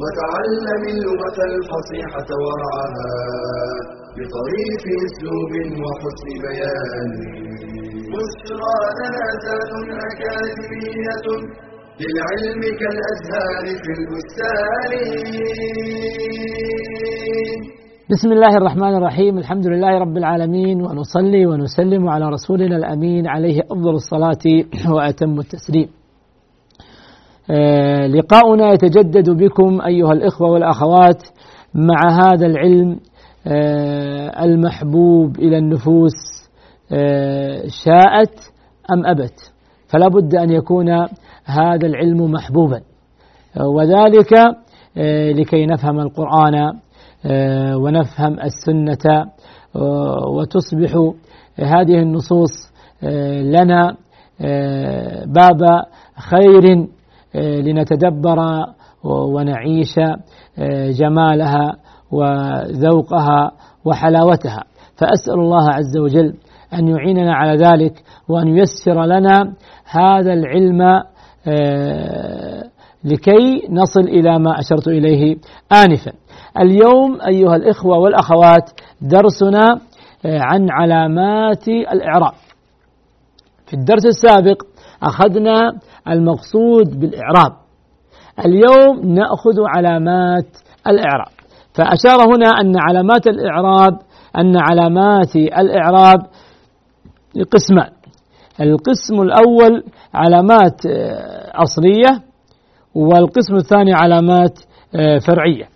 وتعلم 0.00 0.82
اللغة 0.94 1.38
الفصيحة 1.52 2.28
ورعاها 2.44 3.12
بطريف 4.16 4.82
أسلوب 5.06 5.52
وحسن 5.82 6.28
بيان. 6.44 7.10
بشرى 8.12 8.78
لنا 8.98 9.26
زاد 9.44 9.72
أكاديمية 10.08 11.26
للعلم 12.00 12.62
كالأزهار 12.80 13.64
في 13.82 13.90
البستان. 13.98 14.92
بسم 18.10 18.32
الله 18.32 18.56
الرحمن 18.56 18.94
الرحيم. 18.96 19.38
الحمد 19.38 19.66
لله 19.66 19.98
رب 19.98 20.16
العالمين 20.16 20.82
ونصلي 20.82 21.46
ونسلم 21.46 22.08
على 22.08 22.24
رسولنا 22.28 22.76
الأمين 22.76 23.26
عليه 23.26 23.60
أفضل 23.60 23.94
الصلاة 23.94 24.44
وأتم 24.94 25.38
التسليم. 25.40 26.01
لقاؤنا 28.08 28.72
يتجدد 28.72 29.30
بكم 29.30 29.80
أيها 29.80 30.12
الإخوة 30.12 30.50
والأخوات 30.50 31.22
مع 31.74 32.26
هذا 32.26 32.46
العلم 32.46 33.00
آه 33.46 34.44
المحبوب 34.44 35.38
إلى 35.38 35.58
النفوس 35.58 36.12
آه 36.92 37.62
شاءت 37.84 38.34
أم 38.92 39.06
أبت. 39.06 39.52
فلا 39.88 40.08
بد 40.08 40.34
أن 40.34 40.50
يكون 40.50 40.88
هذا 41.44 41.86
العلم 41.86 42.30
محبوبا. 42.30 42.80
وذلك 43.60 44.32
لكي 45.36 45.66
نفهم 45.66 46.00
القرآن 46.00 46.72
ونفهم 47.74 48.40
السنة 48.40 49.24
وتصبح 50.26 51.12
هذه 51.58 51.98
النصوص 52.02 52.72
لنا 53.42 53.96
باب 55.26 55.60
خير 56.16 56.86
لنتدبر 57.34 58.38
ونعيش 59.04 59.94
جمالها 60.98 61.72
وذوقها 62.12 63.50
وحلاوتها. 63.84 64.64
فأسأل 64.96 65.34
الله 65.40 65.68
عز 65.68 65.98
وجل 65.98 66.34
أن 66.74 66.88
يعيننا 66.88 67.34
على 67.34 67.64
ذلك 67.64 68.02
وأن 68.28 68.48
ييسر 68.48 69.04
لنا 69.04 69.54
هذا 69.90 70.32
العلم 70.32 71.02
لكي 73.04 73.66
نصل 73.70 74.00
إلى 74.00 74.38
ما 74.38 74.58
أشرت 74.60 74.88
إليه 74.88 75.36
آنفا. 75.72 76.12
اليوم 76.58 77.20
أيها 77.26 77.56
الإخوة 77.56 77.98
والأخوات 77.98 78.70
درسنا 79.00 79.80
عن 80.24 80.66
علامات 80.70 81.68
الإعراب. 81.68 82.32
في 83.66 83.74
الدرس 83.74 84.06
السابق 84.06 84.62
أخذنا 85.02 85.72
المقصود 86.08 87.00
بالإعراب. 87.00 87.52
اليوم 88.44 89.14
نأخذ 89.14 89.56
علامات 89.76 90.56
الإعراب. 90.86 91.32
فأشار 91.74 92.34
هنا 92.34 92.48
أن 92.60 92.74
علامات 92.78 93.26
الإعراب 93.26 93.98
أن 94.38 94.56
علامات 94.56 95.36
الإعراب 95.36 96.20
قسمان. 97.52 97.90
القسم 98.60 99.22
الأول 99.22 99.84
علامات 100.14 100.80
أصلية 101.54 102.22
والقسم 102.94 103.54
الثاني 103.54 103.92
علامات 103.94 104.58
فرعية. 105.26 105.68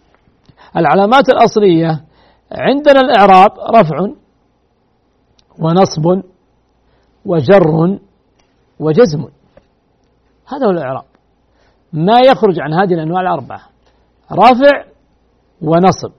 العلامات 0.77 1.29
الأصلية 1.29 2.01
عندنا 2.53 3.01
الإعراب 3.01 3.51
رفع 3.75 3.99
ونصب 5.61 6.23
وجر 7.25 7.99
وجزم. 8.81 9.25
هذا 10.49 10.67
هو 10.67 10.71
الإعراب. 10.71 11.05
ما 11.93 12.17
يخرج 12.27 12.61
عن 12.61 12.73
هذه 12.73 12.95
الأنواع 12.95 13.21
الأربعة. 13.21 13.61
رافع 14.33 14.85
ونصب. 15.63 16.13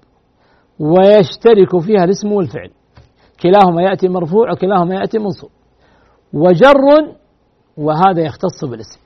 ويشترك 0.80 1.80
فيها 1.80 2.04
الاسم 2.04 2.32
والفعل. 2.32 2.72
كلاهما 3.42 3.82
يأتي 3.82 4.08
مرفوع 4.08 4.52
وكلاهما 4.52 4.96
يأتي 4.96 5.20
منصوب. 5.20 5.50
وجر 6.34 7.16
وهذا 7.78 8.22
يختص 8.22 8.66
بالاسم. 8.66 9.00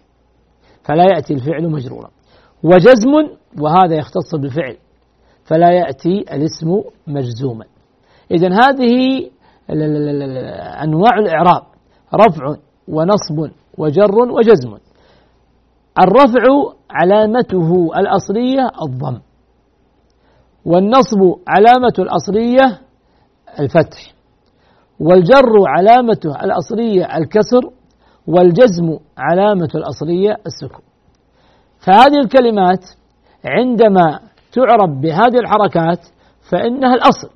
فلا 0.84 1.04
يأتي 1.16 1.34
الفعل 1.34 1.70
مجرورا. 1.70 2.10
وجزم 2.64 3.38
وهذا 3.62 3.96
يختص 3.96 4.36
بالفعل. 4.36 4.78
فلا 5.46 5.72
يأتي 5.72 6.20
الاسم 6.22 6.82
مجزوما. 7.08 7.66
إذا 8.32 8.48
هذه 8.48 9.30
أنواع 10.84 11.20
الإعراب. 11.20 11.64
رفع 12.16 12.56
ونصب 12.91 13.52
وجر 13.78 14.16
وجزم. 14.16 14.78
الرفع 16.03 16.44
علامته 16.90 17.90
الأصلية 17.97 18.72
الضم. 18.85 19.19
والنصب 20.66 21.19
علامة 21.47 21.94
الأصلية 22.00 22.79
الفتح. 23.59 24.13
والجر 25.00 25.53
علامته 25.68 26.44
الأصلية 26.44 27.18
الكسر. 27.18 27.62
والجزم 28.28 28.97
علامة 29.18 29.69
الأصلية 29.75 30.38
السكون. 30.46 30.85
فهذه 31.79 32.19
الكلمات 32.23 32.85
عندما 33.46 34.19
تعرب 34.52 35.02
بهذه 35.02 35.40
الحركات 35.40 36.00
فإنها 36.52 36.94
الأصل. 36.94 37.29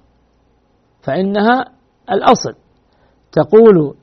فإنها 1.01 1.66
الأصل. 2.11 2.53
تقول 3.31 3.95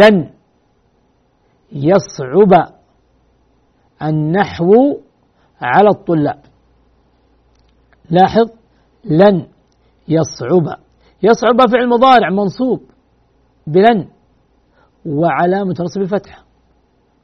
لن. 0.00 0.37
يصعب 1.72 2.72
النحو 4.02 5.00
على 5.62 5.88
الطلاب. 5.88 6.40
لاحظ 8.10 8.50
لن 9.04 9.46
يصعب. 10.08 10.78
يصعب 11.22 11.70
فعل 11.72 11.88
مضارع 11.88 12.30
منصوب 12.30 12.80
بلن 13.66 14.08
وعلامة 15.06 15.74
نصب 15.80 16.00
الفتحة 16.00 16.44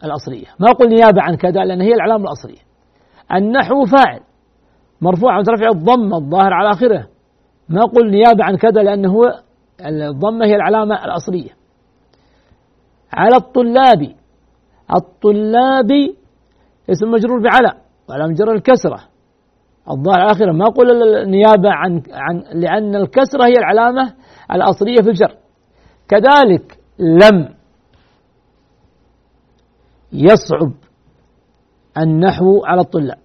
الأصلية. 0.05 0.47
ما 0.61 0.71
أقول 0.71 0.89
نيابة 0.89 1.23
عن 1.23 1.35
كذا 1.37 1.65
لأن 1.65 1.81
هي 1.81 1.95
العلامة 1.95 2.25
الأصلية. 2.25 2.65
النحو 3.33 3.85
فاعل 3.85 4.21
مرفوع 5.01 5.33
عن 5.33 5.45
رفع 5.49 5.69
الضمة 5.69 6.17
الظاهر 6.17 6.53
على 6.53 6.71
آخره. 6.71 7.09
ما 7.69 7.83
أقول 7.83 8.11
نيابة 8.11 8.45
عن 8.45 8.57
كذا 8.57 8.83
لأنه 8.83 9.13
هو 9.13 9.41
الضمة 9.81 10.47
هي 10.47 10.57
العلامة 10.57 11.05
الأصلية. 11.05 11.51
على 13.13 13.37
الطلاب 13.37 14.15
الطلاب 14.97 15.91
اسم 16.91 17.11
مجرور 17.11 17.43
بعلى 17.43 17.73
وعلى 18.09 18.35
جر 18.35 18.53
الكسرة. 18.53 19.01
الظاهر 19.91 20.21
على 20.21 20.33
آخره 20.33 20.53
ما 20.53 20.67
أقول 20.67 20.87
نيابة 21.31 21.71
عن 21.71 22.03
عن 22.13 22.45
لأن 22.61 22.97
الكسرة 22.97 23.45
هي 23.47 23.59
العلامة 23.59 24.15
الأصلية 24.53 25.03
في 25.03 25.09
الجر. 25.09 25.35
كذلك 26.09 26.79
لم 26.99 27.49
يصعب 30.13 30.73
النحو 31.99 32.65
على 32.65 32.81
الطلاب. 32.81 33.19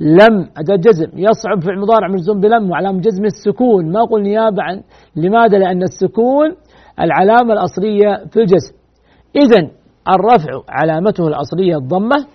لم 0.00 0.50
أداة 0.56 0.76
جزم. 0.76 1.18
يصعب 1.18 1.60
في 1.60 1.70
المضارع 1.70 2.08
مجزوم 2.08 2.40
بلم 2.40 2.70
وعلامة 2.70 3.00
جزم 3.00 3.24
السكون. 3.24 3.92
ما 3.92 4.02
أقول 4.02 4.22
نيابة 4.22 4.62
عن 4.62 4.82
لماذا؟ 5.16 5.58
لأن 5.58 5.82
السكون 5.82 6.56
العلامة 7.00 7.52
الأصلية 7.52 8.24
في 8.30 8.40
الجزم. 8.40 8.74
إذا 9.36 9.70
الرفع 10.08 10.62
علامته 10.68 11.26
الأصلية 11.28 11.76
الضمة 11.76 12.26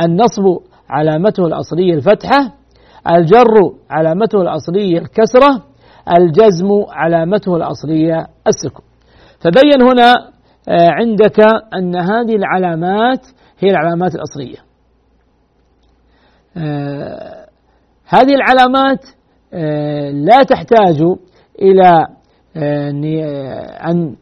النصب 0.00 0.44
علامته 0.90 1.46
الأصلية 1.46 1.94
الفتحة 1.94 2.52
الجر 3.10 3.54
علامته 3.90 4.42
الأصلية 4.42 4.98
الكسرة 4.98 5.62
الجزم 6.18 6.68
علامته 6.90 7.56
الأصلية 7.56 8.26
السكون. 8.46 8.84
فبين 9.40 9.82
هنا 9.82 10.14
عندك 10.68 11.40
أن 11.74 11.96
هذه 11.96 12.36
العلامات 12.36 13.26
هي 13.58 13.70
العلامات 13.70 14.14
الأصلية. 14.14 14.58
هذه 18.08 18.34
العلامات 18.34 19.04
لا 20.26 20.42
تحتاج 20.42 21.02
إلى 21.62 22.06
أن 23.90 24.16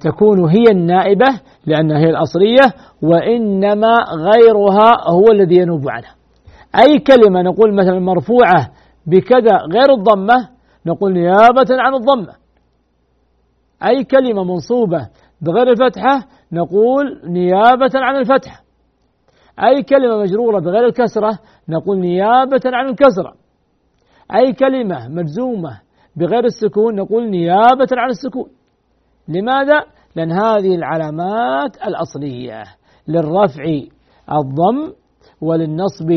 تكون 0.00 0.50
هي 0.50 0.64
النائبة 0.70 1.40
لأنها 1.66 1.98
هي 1.98 2.10
الأصلية 2.10 2.62
وإنما 3.02 3.96
غيرها 4.10 5.10
هو 5.10 5.32
الذي 5.32 5.56
ينوب 5.56 5.90
عنها. 5.90 6.14
أي 6.86 6.98
كلمة 6.98 7.42
نقول 7.42 7.74
مثلا 7.74 7.98
مرفوعة 7.98 8.70
بكذا 9.06 9.56
غير 9.72 9.92
الضمة 9.94 10.48
نقول 10.86 11.12
نيابة 11.12 11.66
عن 11.70 11.94
الضمة. 11.94 12.34
أي 13.86 14.04
كلمة 14.04 14.44
منصوبة 14.44 15.08
بغير 15.40 15.70
الفتحة 15.70 16.24
نقول 16.52 17.20
نيابة 17.24 17.90
عن 17.94 18.16
الفتحة. 18.16 18.62
أي 19.64 19.82
كلمة 19.82 20.16
مجرورة 20.16 20.60
بغير 20.60 20.86
الكسرة 20.86 21.38
نقول 21.68 21.98
نيابة 21.98 22.60
عن 22.66 22.88
الكسرة. 22.88 23.34
أي 24.34 24.52
كلمة 24.52 25.08
مجزومة 25.08 25.80
بغير 26.16 26.44
السكون 26.44 26.94
نقول 26.94 27.30
نيابة 27.30 27.88
عن 27.92 28.10
السكون. 28.10 28.48
لماذا؟ 29.28 29.84
لأن 30.16 30.32
هذه 30.32 30.74
العلامات 30.74 31.76
الأصلية 31.86 32.62
للرفع 33.08 33.64
الضم 34.32 34.92
وللنصب 35.40 36.10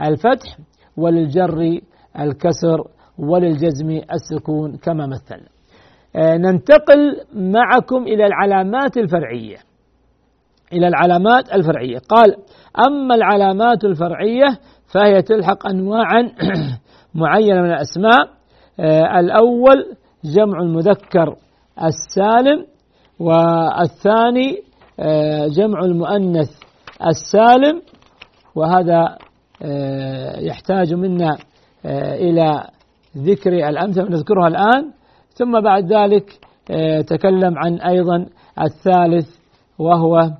الفتح 0.00 0.58
وللجر 0.96 1.80
الكسر 2.20 2.84
وللجزم 3.18 4.00
السكون 4.12 4.76
كما 4.76 5.06
مثلنا 5.06 5.48
آه، 6.16 6.36
ننتقل 6.36 7.20
معكم 7.34 8.02
إلى 8.02 8.26
العلامات 8.26 8.96
الفرعية. 8.96 9.56
إلى 10.72 10.88
العلامات 10.88 11.52
الفرعية. 11.52 11.98
قال 12.08 12.36
أما 12.88 13.14
العلامات 13.14 13.84
الفرعية 13.84 14.46
فهي 14.94 15.22
تلحق 15.22 15.68
أنواعا 15.68 16.22
معينة 17.14 17.62
من 17.62 17.70
الأسماء. 17.70 18.28
آه، 18.80 19.20
الأول 19.20 19.96
جمع 20.24 20.60
المذكر. 20.60 21.36
السالم 21.82 22.66
والثاني 23.18 24.62
آه، 25.00 25.46
جمع 25.46 25.80
المؤنث 25.80 26.50
السالم 27.06 27.82
وهذا 28.54 29.18
يحتاج 30.38 30.94
منا 30.94 31.36
إلى 32.14 32.66
ذكر 33.16 33.52
الأمثلة 33.68 34.08
نذكرها 34.08 34.48
الآن. 34.48 34.92
ثم 35.36 35.60
بعد 35.60 35.92
ذلك 35.92 36.38
آه، 36.70 37.00
تكلم 37.00 37.58
عن 37.58 37.80
أيضا 37.80 38.26
الثالث 38.60 39.36
وهو 39.78 40.30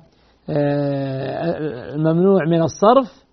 آه، 0.49 1.57
الممنوع 1.95 2.45
من 2.45 2.61
الصرف. 2.61 3.25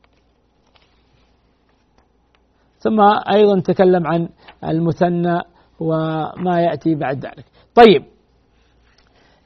ثم 2.79 3.01
أيضا 3.35 3.61
تكلم 3.61 4.07
عن 4.07 4.29
المثنى 4.65 5.41
وما 5.81 6.61
يأتي 6.61 6.95
بعد 6.95 7.27
ذلك. 7.27 7.45
طيب. 7.75 8.05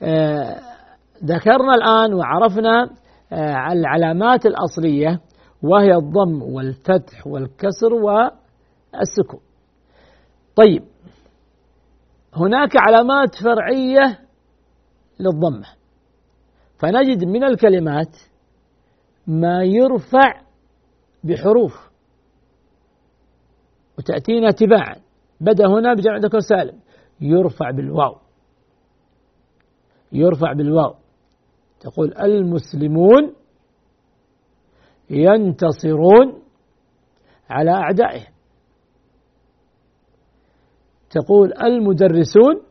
آه، 0.02 0.60
ذكرنا 1.25 1.75
الآن 1.75 2.14
وعرفنا 2.14 2.90
العلامات 3.72 4.46
الأصلية 4.46 5.20
وهي 5.62 5.94
الضم 5.94 6.42
والفتح 6.42 7.26
والكسر 7.26 7.94
والسكون. 7.94 9.40
طيب. 10.56 10.82
هناك 12.34 12.70
علامات 12.76 13.34
فرعية 13.34 14.19
للضمة. 15.20 15.66
فنجد 16.78 17.25
من 17.25 17.44
الكلمات 17.44 18.16
ما 19.26 19.64
يرفع 19.64 20.40
بحروف. 21.25 21.90
وتأتينا 23.98 24.50
تباعا 24.50 24.96
بدأ 25.40 25.66
هنا 25.66 25.94
بجمع 25.94 26.16
ذكر 26.16 26.40
سالم. 26.40 26.78
يرفع 27.20 27.70
بالواو. 27.70 28.16
يرفع 30.12 30.52
بالواو. 30.52 30.94
تقول 31.80 32.14
المسلمون 32.18 33.34
ينتصرون 35.10 36.42
على 37.50 37.70
أعدائهم. 37.70 38.32
تقول 41.10 41.52
المدرسون 41.62 42.62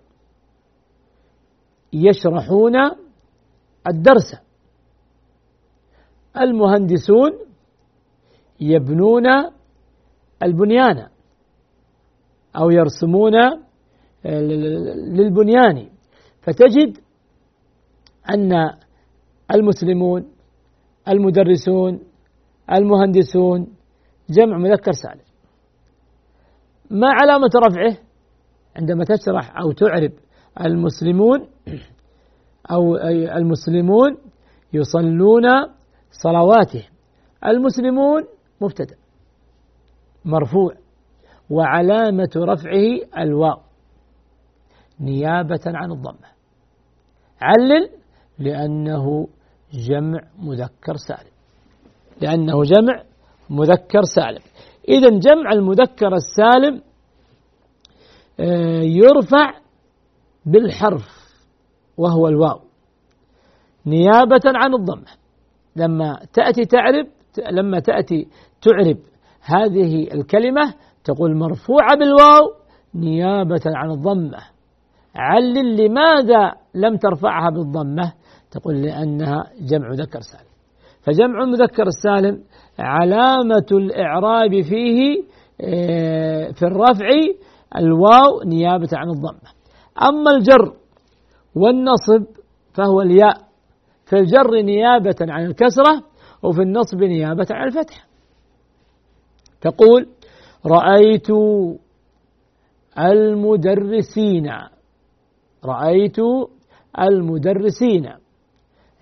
يشرحون 1.94 2.76
الدرس. 3.88 4.36
المهندسون 6.38 7.32
يبنون 8.60 9.26
البنيان 10.44 11.08
أو 12.56 12.70
يرسمون 12.70 13.34
للبنيان. 14.26 15.90
فتجد 16.42 16.98
أن 18.34 18.52
المسلمون 19.54 20.32
المدرسون 21.08 22.00
المهندسون 22.72 23.68
جمع 24.30 24.58
مذكر 24.58 24.92
سالم. 24.92 25.28
ما 26.92 27.08
علامة 27.08 27.50
رفعه؟ 27.68 27.98
عندما 28.76 29.04
تشرح 29.04 29.58
أو 29.58 29.72
تعرب 29.72 30.12
المسلمون 30.62 31.48
أو 32.72 32.96
المسلمون 33.38 34.18
يصلون 34.74 35.44
صلواته 36.12 36.88
المسلمون 37.46 38.24
مبتدأ 38.62 38.96
مرفوع 40.26 40.74
وعلامة 41.50 42.30
رفعه 42.36 43.00
الواو. 43.18 43.67
نيابة 45.00 45.62
عن 45.66 45.92
الضمة. 45.92 46.28
علل 47.42 47.90
لأنه 48.40 49.28
جمع 49.74 50.20
مذكر 50.40 50.96
سالم. 51.08 51.32
لأنه 52.22 52.64
جمع 52.64 53.04
مذكر 53.50 54.02
سالم. 54.16 54.42
إذا 54.90 55.10
جمع 55.10 55.52
المذكر 55.54 56.14
السالم 56.16 56.82
آه، 58.40 58.82
يرفع 58.82 59.54
بالحرف 60.46 61.08
وهو 61.98 62.28
الواو. 62.28 62.60
نيابة 63.86 64.42
عن 64.46 64.74
الضمة. 64.74 65.12
لما 65.76 66.20
تأتي 66.34 66.66
تعرب 66.66 67.08
لما 67.52 67.80
تأتي 67.80 68.28
تعرب 68.62 68.98
هذه 69.42 70.14
الكلمة 70.14 70.74
تقول 71.04 71.38
مرفوعة 71.38 71.98
بالواو 72.00 72.54
نيابة 72.96 73.62
عن 73.66 73.92
الضمة. 73.92 74.57
علل 75.18 75.86
لماذا 75.86 76.52
لم 76.76 76.98
ترفعها 76.98 77.50
بالضمة؟ 77.50 78.14
تقول 78.52 78.82
لأنها 78.82 79.44
جمع 79.70 79.92
ذكر 79.92 80.20
سالم. 80.20 80.48
فجمع 81.02 81.44
المذكر 81.44 81.88
السالم 81.88 82.44
علامة 82.80 83.66
الإعراب 83.72 84.62
فيه 84.62 85.24
آه، 85.62 86.52
في 86.52 86.64
الرفع 86.64 87.10
الواو 87.76 88.42
نيابة 88.46 88.90
عن 88.94 89.10
الضمة. 89.10 89.50
أما 90.10 90.32
الجر 90.32 90.74
والنصب 91.56 92.26
فهو 92.74 93.02
الياء 93.02 93.48
في 94.06 94.16
الجر 94.16 94.62
نيابة 94.62 95.16
عن 95.22 95.46
الكسرة 95.46 96.04
وفي 96.44 96.62
النصب 96.62 97.04
نيابة 97.04 97.48
عن 97.52 97.68
الفتح 97.68 98.08
تقول 99.62 100.08
رأيت 100.66 101.28
المدرسين 103.00 104.50
رأيت 105.66 106.18
المدرسين. 107.00 108.10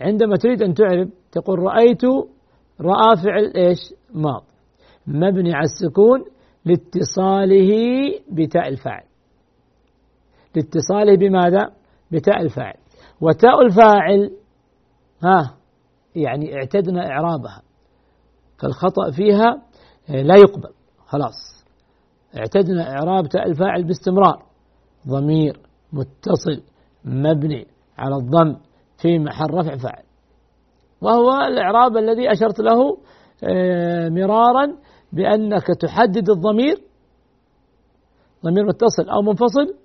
عندما 0.02 0.36
تريد 0.36 0.64
أن 0.64 0.74
تعرب 0.74 1.10
تقول 1.32 1.60
رأيت 1.60 2.04
رأى 2.82 3.16
فعل 3.24 3.54
إيش؟ 3.56 3.80
ماض. 4.14 4.44
مبني 5.08 5.54
على 5.54 5.64
السكون 5.64 6.26
لاتصاله 6.66 7.72
بتاء 8.32 8.68
الفاعل. 8.68 9.04
لاتصاله 10.56 11.18
بماذا؟ 11.18 11.72
بتاء 12.12 12.42
الفاعل. 12.42 12.78
وتاء 13.22 13.62
الفاعل 13.62 14.32
ها 15.24 15.56
يعني 16.16 16.56
اعتدنا 16.56 17.10
إعرابها. 17.10 17.62
فالخطأ 18.62 19.12
فيها 19.12 19.62
لا 20.10 20.36
يقبل. 20.36 20.74
خلاص. 21.06 21.66
اعتدنا 22.38 22.92
إعراب 22.92 23.28
تاء 23.28 23.48
الفاعل 23.48 23.84
باستمرار. 23.84 24.46
ضمير. 25.08 25.60
متصل 25.96 26.62
مبني 27.06 27.68
على 27.98 28.16
الضم 28.16 28.56
في 29.02 29.20
محل 29.20 29.54
رفع 29.54 29.76
فاعل 29.76 30.04
وهو 31.02 31.48
الإعراب 31.48 31.98
الذي 31.98 32.32
أشرت 32.32 32.60
له 32.60 32.98
آه، 33.44 34.10
مرارا 34.10 34.76
بأنك 35.14 35.68
تحدد 35.80 36.30
الضمير 36.30 36.78
ضمير 38.46 38.66
متصل 38.66 39.10
أو 39.10 39.22
منفصل 39.22 39.76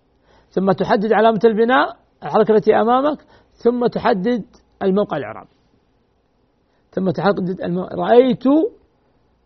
ثم 0.51 0.73
تحدد 0.73 1.13
علامة 1.13 1.41
البناء 1.45 1.97
الحركة 2.23 2.53
التي 2.55 2.75
أمامك 2.75 3.19
ثم 3.53 3.87
تحدد 3.87 4.45
الموقع 4.83 5.17
الإعرابي 5.17 5.51
ثم 6.91 7.11
تحدد 7.11 7.61
المو... 7.65 7.83
رأيت 7.85 8.45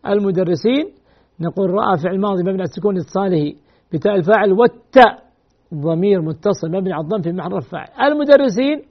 المدرسين 0.07 0.93
نقول 1.39 1.69
رأى 1.69 1.97
فعل 1.97 2.19
ماضي 2.19 2.41
مبني 2.41 2.53
على 2.53 2.63
السكون 2.63 2.97
اتصاله 2.97 3.53
بتاء 3.93 4.15
الفاعل 4.15 4.51
والتاء. 4.53 5.24
ضمير 5.73 6.21
متصل 6.21 6.71
مبني 6.71 6.93
على 6.93 7.03
الضم 7.03 7.21
في 7.21 7.31
محل 7.31 7.51
رفع. 7.51 7.87
المدرسين 8.07 8.81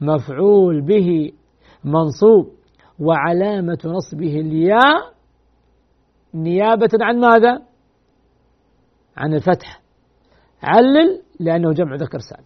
مفعول 0.00 0.80
به 0.80 1.32
منصوب 1.84 2.50
وعلامة 2.98 3.78
نصبه 3.84 4.40
الياء. 4.40 5.12
نيابة 6.34 6.90
عن 7.00 7.20
ماذا؟ 7.20 7.62
عن 9.16 9.34
الفتح. 9.34 9.80
علل 10.62 11.22
لأنه 11.40 11.72
جمع 11.72 11.94
ذكر 11.94 12.18
سالم. 12.18 12.44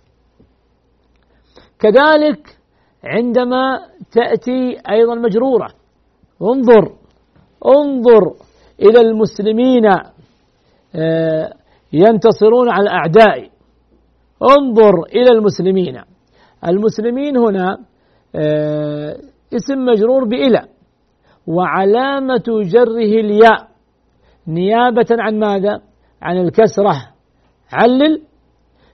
كذلك 1.78 2.58
عندما 3.04 3.80
تأتي 4.12 4.76
أيضا 4.90 5.14
مجرورة 5.14 5.68
انظر 6.42 6.96
انظر 7.66 8.34
إلى 8.80 9.00
المسلمين 9.00 9.86
آه، 10.94 11.52
ينتصرون 11.92 12.70
على 12.70 12.82
الأعداء. 12.82 13.53
انظر 14.58 15.02
إلى 15.02 15.38
المسلمين. 15.38 16.00
المسلمين 16.68 17.36
هنا 17.36 17.78
آه، 18.36 19.16
اسم 19.56 19.84
مجرور 19.84 20.24
بإلى. 20.24 20.62
وعلامة 21.46 22.44
جره 22.62 23.20
الياء. 23.20 23.68
نيابة 24.48 25.06
عن 25.10 25.38
ماذا؟ 25.38 25.80
عن 26.22 26.36
الكسرة. 26.36 26.94
علل 27.72 28.22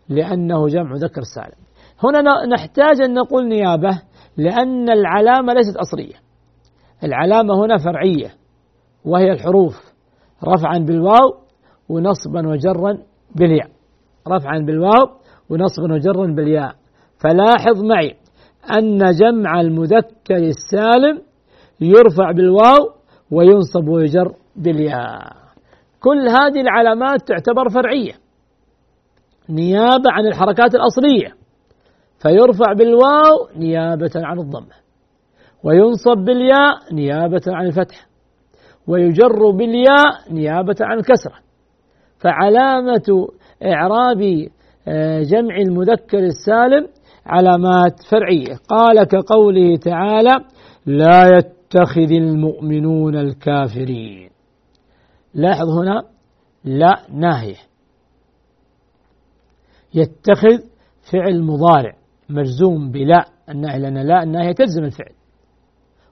لأنه 0.09 0.69
جمع 0.69 0.95
ذكر 0.95 1.23
سالم. 1.35 1.61
هنا 2.05 2.47
نحتاج 2.47 3.01
أن 3.01 3.15
نقول 3.15 3.49
نيابة 3.49 4.03
لأن 4.37 4.91
العلامة 4.91 5.53
ليست 5.53 5.77
أصلية. 5.77 6.15
العلامة 7.05 7.65
هنا 7.65 7.77
فرعية 7.79 8.35
وهي 9.05 9.33
الحروف. 9.33 9.93
رفعا 10.45 10.79
بالواو 10.79 11.35
ونصبا 11.89 12.49
وجرا 12.49 12.99
بالياء. 13.35 13.71
رفعا 14.29 14.59
بالواو 14.59 15.20
ونصبا 15.51 15.95
وجرا 15.95 16.27
بالياء. 16.27 16.75
فلاحظ 17.19 17.83
معي 17.83 18.17
أن 18.79 18.99
جمع 18.99 19.61
المذكر 19.61 20.37
السالم 20.37 21.23
يرفع 21.81 22.31
بالواو 22.31 22.91
وينصب 23.31 23.89
ويجر 23.89 24.35
بالياء. 24.57 25.33
كل 26.01 26.29
هذه 26.29 26.61
العلامات 26.61 27.29
تعتبر 27.29 27.69
فرعية. 27.69 28.13
نيابة 29.49 30.11
عن 30.11 30.27
الحركات 30.27 30.75
الأصلية. 30.75 31.35
فيرفع 32.23 32.73
بالواو 32.73 33.49
نيابة 33.57 34.11
عن 34.17 34.39
الضمة. 34.39 34.81
وينصب 35.65 36.19
بالياء 36.25 36.95
نيابة 36.95 37.43
عن 37.49 37.67
الفتح. 37.67 38.07
ويجر 38.87 39.51
بالياء 39.51 40.33
نيابة 40.33 40.77
عن 40.81 40.99
الكسرة. 40.99 41.35
فعلامة 42.19 43.29
إعراب 43.65 44.49
جمع 45.23 45.57
المذكر 45.57 46.19
السالم 46.19 46.89
علامات 47.27 48.03
فرعية. 48.11 48.57
قال 48.69 49.05
كقوله 49.05 49.77
تعالى 49.77 50.45
لا 50.87 51.37
يتخذ 51.37 52.13
المؤمنون 52.13 53.17
الكافرين. 53.17 54.31
لاحظ 55.35 55.69
هنا 55.69 56.03
لا 56.65 57.07
ناهية 57.13 57.57
يتخذ 59.95 60.59
فعل 61.13 61.43
مضارع 61.43 61.97
مجزوم 62.29 62.91
بلا 62.91 63.25
الناهية 63.49 63.79
لأن 63.79 63.99
لا 63.99 64.23
الناهية 64.23 64.53
تجزم 64.53 64.85
الفعل. 64.85 65.13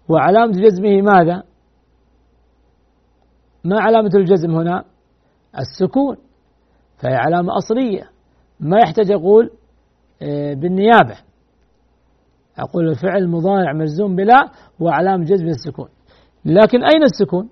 وعلامة 0.08 0.52
جزمه 0.52 1.02
ماذا؟ 1.02 1.42
ما 3.64 3.80
علامة 3.80 4.10
الجزم 4.14 4.50
هنا؟ 4.50 4.84
السكون. 5.58 6.16
فهي 6.96 7.14
علامة 7.14 7.56
أصلية. 7.56 8.17
ما 8.60 8.78
يحتاج 8.78 9.10
أقول 9.10 9.50
آه، 10.22 10.54
بالنيابة. 10.54 11.16
أقول 12.58 12.88
الفعل 12.88 13.28
مضارع 13.28 13.72
مجزوم 13.72 14.16
بلا 14.16 14.50
وعلامة 14.80 15.24
جزم 15.24 15.46
السكون. 15.46 15.88
لكن 16.44 16.84
أين 16.84 17.02
السكون؟ 17.02 17.48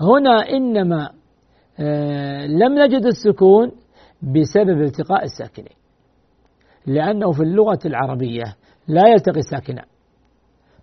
هنا 0.00 0.48
إنما 0.50 1.10
آه، 1.80 2.46
لم 2.46 2.78
نجد 2.78 3.06
السكون 3.06 3.72
بسبب 4.22 4.82
التقاء 4.82 5.24
الساكنين 5.24 5.76
لأنه 6.86 7.32
في 7.32 7.42
اللغة 7.42 7.78
العربية 7.86 8.44
لا 8.88 9.08
يلتقي 9.08 9.42
ساكنان 9.42 9.84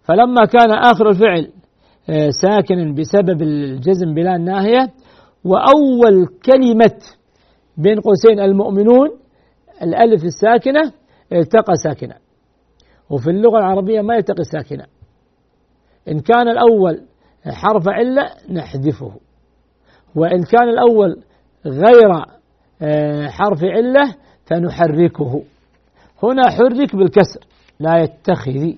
فلما 0.04 0.46
كان 0.46 0.72
آخر 0.72 1.10
الفعل 1.10 1.52
آه، 2.10 2.30
ساكنا 2.42 2.94
بسبب 2.94 3.42
الجزم 3.42 4.14
بلا 4.14 4.36
الناهية 4.36 4.92
وأول 5.44 6.28
كلمة 6.46 7.00
بين 7.80 8.00
قوسين 8.00 8.40
المؤمنون 8.40 9.10
الألف 9.82 10.24
الساكنة 10.24 10.92
التقى 11.34 11.76
ساكنا 11.84 12.18
وفي 13.10 13.30
اللغة 13.30 13.58
العربية 13.58 14.02
ما 14.02 14.16
يلتقي 14.16 14.44
ساكنا 14.44 14.86
إن 16.08 16.20
كان 16.20 16.48
الأول 16.48 17.02
حرف 17.48 17.84
علة 17.88 18.32
نحذفه. 18.52 19.12
وإن 20.16 20.44
كان 20.44 20.70
الأول 20.70 21.24
غير 21.66 22.24
آه، 22.82 23.28
حرف 23.28 23.64
علة 23.64 24.16
فنحركه. 24.46 25.44
هنا 26.24 26.50
حرك 26.50 26.96
بالكسر 26.96 27.40
لا 27.80 27.98
يتخذ. 27.98 28.74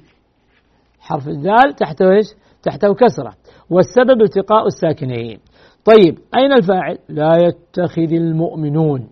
حرف 0.99 1.27
الدال 1.27 1.75
تحته 1.75 2.11
إيش؟ 2.11 2.25
تحته 2.63 2.93
كسرة. 2.93 3.33
والسبب 3.69 4.21
التقاء 4.21 4.67
الساكنين. 4.67 5.39
طيب 5.85 6.17
أين 6.37 6.53
الفاعل؟ 6.53 6.97
لا 7.09 7.37
يتخذ 7.37 8.13
المؤمنون. 8.13 9.09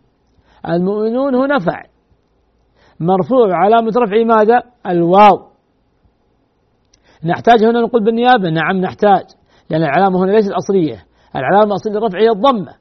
المؤمنون 0.70 1.36
هنا 1.36 1.60
فاعل. 1.60 1.88
مرفوع 3.00 3.56
علامة 3.56 3.92
رفعه 3.98 4.24
ماذا؟ 4.24 4.64
الواو. 4.88 5.50
نحتاج 7.26 7.64
هنا 7.64 7.82
نقول 7.82 8.04
بالنيابة؟ 8.04 8.50
نعم 8.50 8.78
نحتاج. 8.78 9.24
لأن 9.70 9.84
العلامة 9.84 10.24
هنا 10.24 10.32
ليست 10.32 10.52
أصلية. 10.52 11.06
العلامة 11.36 11.66
الأصلية 11.66 11.94
للرفع 11.94 12.20
هي 12.20 12.30
الضمة. 12.30 12.74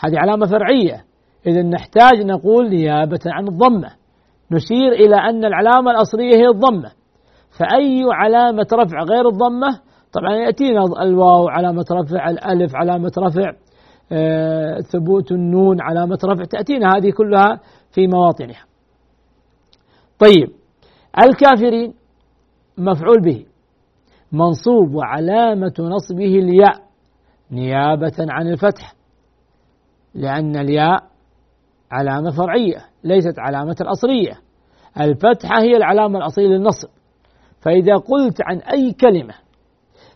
هذه 0.00 0.18
علامة 0.18 0.46
فرعية. 0.46 1.04
إذا 1.46 1.62
نحتاج 1.62 2.22
نقول 2.22 2.68
نيابة 2.68 3.20
عن 3.26 3.48
الضمة. 3.48 3.90
نشير 4.50 4.92
إلى 4.92 5.16
أن 5.16 5.44
العلامة 5.44 5.90
الأصلية 5.90 6.36
هي 6.36 6.48
الضمة. 6.48 6.90
فأي 7.58 8.02
علامة 8.12 8.66
رفع 8.72 9.02
غير 9.02 9.28
الضمة؟ 9.28 9.80
طبعا 10.12 10.34
يأتينا 10.34 10.84
الواو 11.02 11.48
علامة 11.48 11.84
رفع 11.92 12.30
الألف 12.30 12.76
علامة 12.76 13.12
رفع 13.18 13.52
آه، 14.12 14.80
ثبوت 14.80 15.32
النون 15.32 15.80
علامة 15.80 16.18
رفع 16.24 16.44
تأتينا 16.44 16.96
هذه 16.96 17.10
كلها 17.10 17.60
في 17.90 18.06
مواطنها. 18.06 18.64
طيب 20.18 20.48
الكافرين 21.24 21.94
مفعول 22.78 23.20
به 23.20 23.44
منصوب 24.32 24.94
وعلامة 24.94 25.74
نصبه 25.80 26.38
الياء 26.38 26.82
نيابة 27.50 28.16
عن 28.18 28.48
الفتح 28.48 28.94
لأن 30.14 30.56
الياء 30.56 31.02
علامة 31.90 32.30
فرعية 32.30 32.84
ليست 33.04 33.38
علامة 33.38 33.76
الأصلية. 33.80 34.40
الفتحة 35.00 35.62
هي 35.62 35.76
العلامة 35.76 36.18
الأصلية 36.18 36.46
للنصب. 36.46 36.88
فإذا 37.60 37.96
قلت 37.96 38.42
عن 38.42 38.58
أي 38.58 38.92
كلمة 38.92 39.34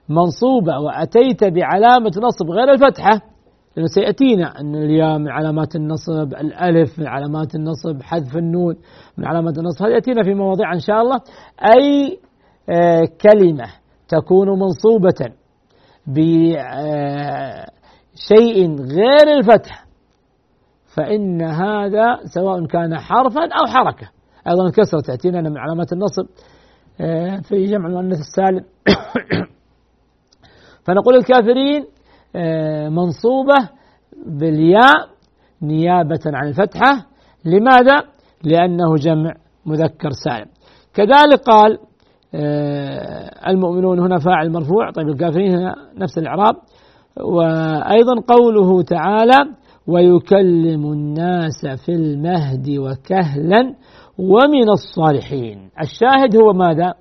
منصوبة 0.09 0.79
وأتيت 0.79 1.45
بعلامة 1.45 2.13
نصب 2.23 2.51
غير 2.51 2.73
الفتحة 2.73 3.33
لأنه 3.77 3.89
سيأتينا 3.95 4.61
أن 4.61 4.75
الياء 4.75 5.19
من 5.19 5.29
علامات 5.29 5.77
النصب 5.77 6.35
الألف 6.35 6.99
من 6.99 7.07
علامات 7.07 7.55
النصب 7.55 8.03
حذف 8.03 8.37
النون 8.37 8.77
من 9.19 9.27
علامات 9.27 9.59
النصب 9.59 9.85
هذه 9.85 9.93
يأتينا 9.93 10.23
في 10.23 10.35
مواضيع 10.35 10.73
إن 10.73 10.79
شاء 10.79 11.01
الله. 11.01 11.21
أي 11.77 12.19
آه، 12.71 13.03
كلمة 13.21 13.65
تكون 14.09 14.49
منصوبة 14.49 15.33
بشيء 16.07 16.57
آه، 18.71 18.77
غير 18.81 19.39
الفتح 19.39 19.87
فإن 20.97 21.43
هذا 21.43 22.19
سواء 22.35 22.67
كان 22.67 22.99
حرفا 22.99 23.43
أو 23.43 23.67
حركة. 23.67 24.09
أيضا 24.49 24.67
الكسرة 24.67 25.01
تأتينا 25.01 25.41
من 25.41 25.59
علامات 25.59 25.93
النصب 25.93 26.27
آه، 27.01 27.41
في 27.41 27.65
جمع 27.67 27.87
المؤنث 27.87 28.19
السالم. 28.19 28.65
فنقول 30.85 31.17
الكافرين 31.17 31.85
آه، 32.37 32.89
منصوبة 32.89 33.69
بالياء 34.27 35.09
نيابة 35.63 36.21
عن 36.27 36.49
الفتحة. 36.49 37.07
لماذا؟ 37.45 38.03
لأنه 38.45 38.95
جمع 38.97 39.35
مذكر 39.67 40.11
سالم. 40.25 40.47
كذلك 40.95 41.41
قال 41.47 41.79
آه، 42.35 43.51
المؤمنون 43.51 44.01
هنا 44.01 44.19
فاعل 44.19 44.53
مرفوع. 44.53 44.91
طيب 44.91 45.09
الكافرين 45.09 45.55
هنا 45.55 45.75
نفس 45.97 46.19
الإعراب. 46.19 46.55
وأيضا 47.21 48.15
قوله 48.29 48.83
تعالى 48.83 49.39
ويكلم 49.87 50.93
الناس 50.93 51.67
في 51.87 51.93
المهد 51.93 52.79
وكهلا 52.79 53.75
ومن 54.19 54.69
الصالحين. 54.69 55.71
الشاهد 55.81 56.37
هو 56.37 56.53
ماذا؟ 56.53 56.95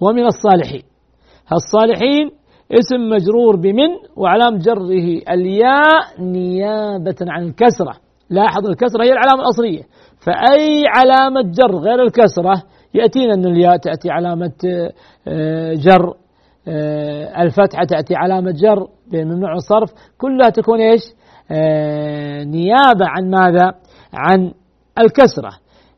ومن 0.00 0.26
الصالحين. 0.26 0.82
الصالحين 1.52 2.30
اسم 2.72 3.08
مجرور 3.08 3.56
بمن 3.56 3.88
وعلام 4.16 4.58
جره 4.58 5.22
الياء 5.30 6.20
نيابة 6.20 7.16
عن 7.20 7.42
الكسرة 7.42 7.94
لاحظ 8.30 8.66
الكسرة 8.66 9.04
هي 9.04 9.12
العلامة 9.12 9.42
الأصلية. 9.42 9.82
فأي 10.26 10.84
علامة 10.88 11.42
جر 11.42 11.76
غير 11.78 12.02
الكسرة 12.02 12.62
يأتينا 12.94 13.34
أن 13.34 13.46
الياء 13.46 13.76
تأتي 13.76 14.10
علامة 14.10 14.52
آه، 15.28 15.74
جر 15.74 16.14
آه، 16.68 17.42
الفتحة 17.42 17.84
تأتي 17.84 18.14
علامة 18.14 18.50
جر 18.50 18.86
بممنوع 19.12 19.52
الصرف. 19.52 19.92
كلها 20.18 20.48
تكون 20.48 20.80
إيش؟ 20.80 21.00
آه، 21.50 22.44
نيابة 22.44 23.06
عن 23.06 23.30
ماذا؟ 23.30 23.74
عن 24.12 24.52
الكسرة. 24.98 25.50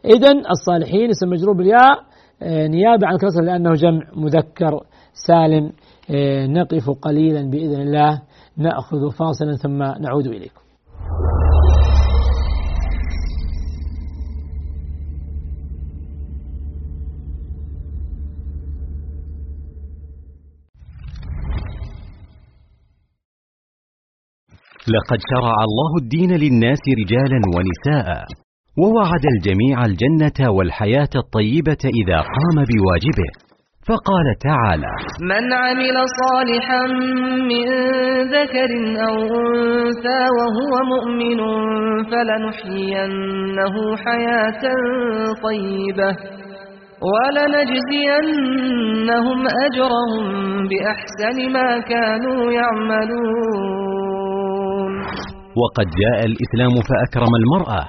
إذا 0.04 0.32
الصالحين 0.50 1.10
اسم 1.10 1.30
مجرور 1.30 1.56
بالياء 1.56 2.06
نيابة 2.42 3.06
عن 3.06 3.14
الكسرة 3.14 3.42
لأنه 3.44 3.72
جمع 3.72 4.02
مذكر 4.16 4.80
سالم 5.26 5.72
نقف 6.52 6.90
قليلا 6.90 7.50
بإذن 7.50 7.80
الله 7.80 8.22
نأخذ 8.56 9.10
فاصلا 9.18 9.56
ثم 9.62 9.78
نعود 9.78 10.26
إليكم. 10.26 10.60
لقد 24.96 25.18
شرع 25.34 25.54
الله 25.68 25.92
الدين 26.02 26.30
للناس 26.30 26.78
رجالا 26.98 27.40
ونساء 27.54 28.24
ووعد 28.78 29.24
الجميع 29.36 29.84
الجنة 29.84 30.50
والحياة 30.50 31.08
الطيبة 31.16 31.82
إذا 31.84 32.16
قام 32.16 32.56
بواجبه. 32.70 33.45
فقال 33.88 34.26
تعالى 34.48 34.94
من 35.22 35.52
عمل 35.52 35.96
صالحا 36.22 36.86
من 37.50 37.66
ذكر 38.36 38.70
أو 39.08 39.16
أنثى 39.16 40.22
وهو 40.38 40.72
مؤمن 40.92 41.40
فلنحيينه 42.10 43.74
حياة 43.96 44.62
طيبة 45.42 46.10
ولنجزينهم 47.10 48.28
أجرهم 49.66 50.24
بأحسن 50.70 51.36
ما 51.52 51.70
كانوا 51.80 52.40
يعملون. 52.52 53.86
وقد 55.62 55.86
جاء 56.02 56.18
الإسلام 56.26 56.74
فأكرم 56.88 57.32
المرأة 57.40 57.84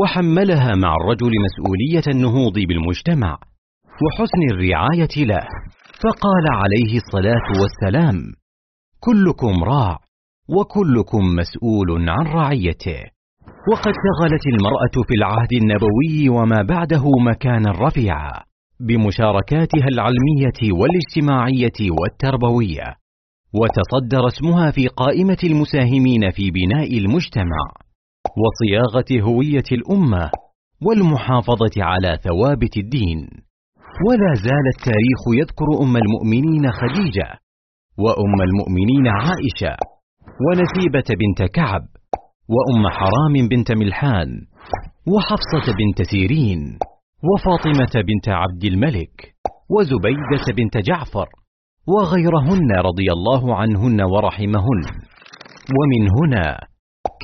وحملها 0.00 0.72
مع 0.74 0.92
الرجل 0.96 1.32
مسؤولية 1.46 2.06
النهوض 2.14 2.56
بالمجتمع. 2.68 3.51
وحسن 4.04 4.42
الرعاية 4.52 5.26
له. 5.26 5.46
فقال 6.02 6.44
عليه 6.62 6.96
الصلاة 6.96 7.46
والسلام 7.60 8.16
كلكم 9.00 9.64
راع 9.64 9.98
وكلكم 10.48 11.22
مسؤول 11.36 12.08
عن 12.10 12.26
رعيته. 12.26 13.02
وقد 13.70 13.92
شغلت 14.04 14.46
المرأة 14.46 14.96
في 15.08 15.14
العهد 15.14 15.52
النبوي 15.62 16.28
وما 16.28 16.62
بعده 16.62 17.04
مكانا 17.28 17.70
رفيعا 17.70 18.32
بمشاركاتها 18.80 19.88
العلمية 19.92 20.72
والاجتماعية 20.80 21.90
والتربوية. 22.00 22.96
وتصدر 23.54 24.26
اسمها 24.26 24.70
في 24.70 24.88
قائمة 24.88 25.38
المساهمين 25.44 26.30
في 26.30 26.50
بناء 26.50 26.98
المجتمع 26.98 27.62
وصياغة 28.42 29.22
هوية 29.28 29.68
الأمة 29.72 30.30
والمحافظة 30.86 31.76
على 31.78 32.18
ثوابت 32.24 32.76
الدين. 32.76 33.28
ولا 34.06 34.34
زال 34.34 34.66
التاريخ 34.76 35.20
يذكر 35.40 35.68
أم 35.82 35.96
المؤمنين 35.96 36.64
خديجة 36.72 37.28
وأم 37.98 38.36
المؤمنين 38.48 39.06
عائشة 39.06 39.76
ونسيبة 40.44 41.08
بنت 41.22 41.50
كعب 41.50 41.84
وأم 42.54 42.88
حرام 42.88 43.48
بنت 43.48 43.72
ملحان 43.72 44.28
وحفصة 45.06 45.72
بنت 45.80 46.02
سيرين 46.10 46.78
وفاطمة 47.28 48.02
بنت 48.08 48.28
عبد 48.28 48.64
الملك 48.64 49.34
وزبيدة 49.70 50.44
بنت 50.56 50.76
جعفر 50.78 51.28
وغيرهن 51.88 52.70
رضي 52.88 53.12
الله 53.12 53.56
عنهن 53.56 54.00
ورحمهن. 54.00 54.82
ومن 55.76 56.02
هنا 56.18 56.58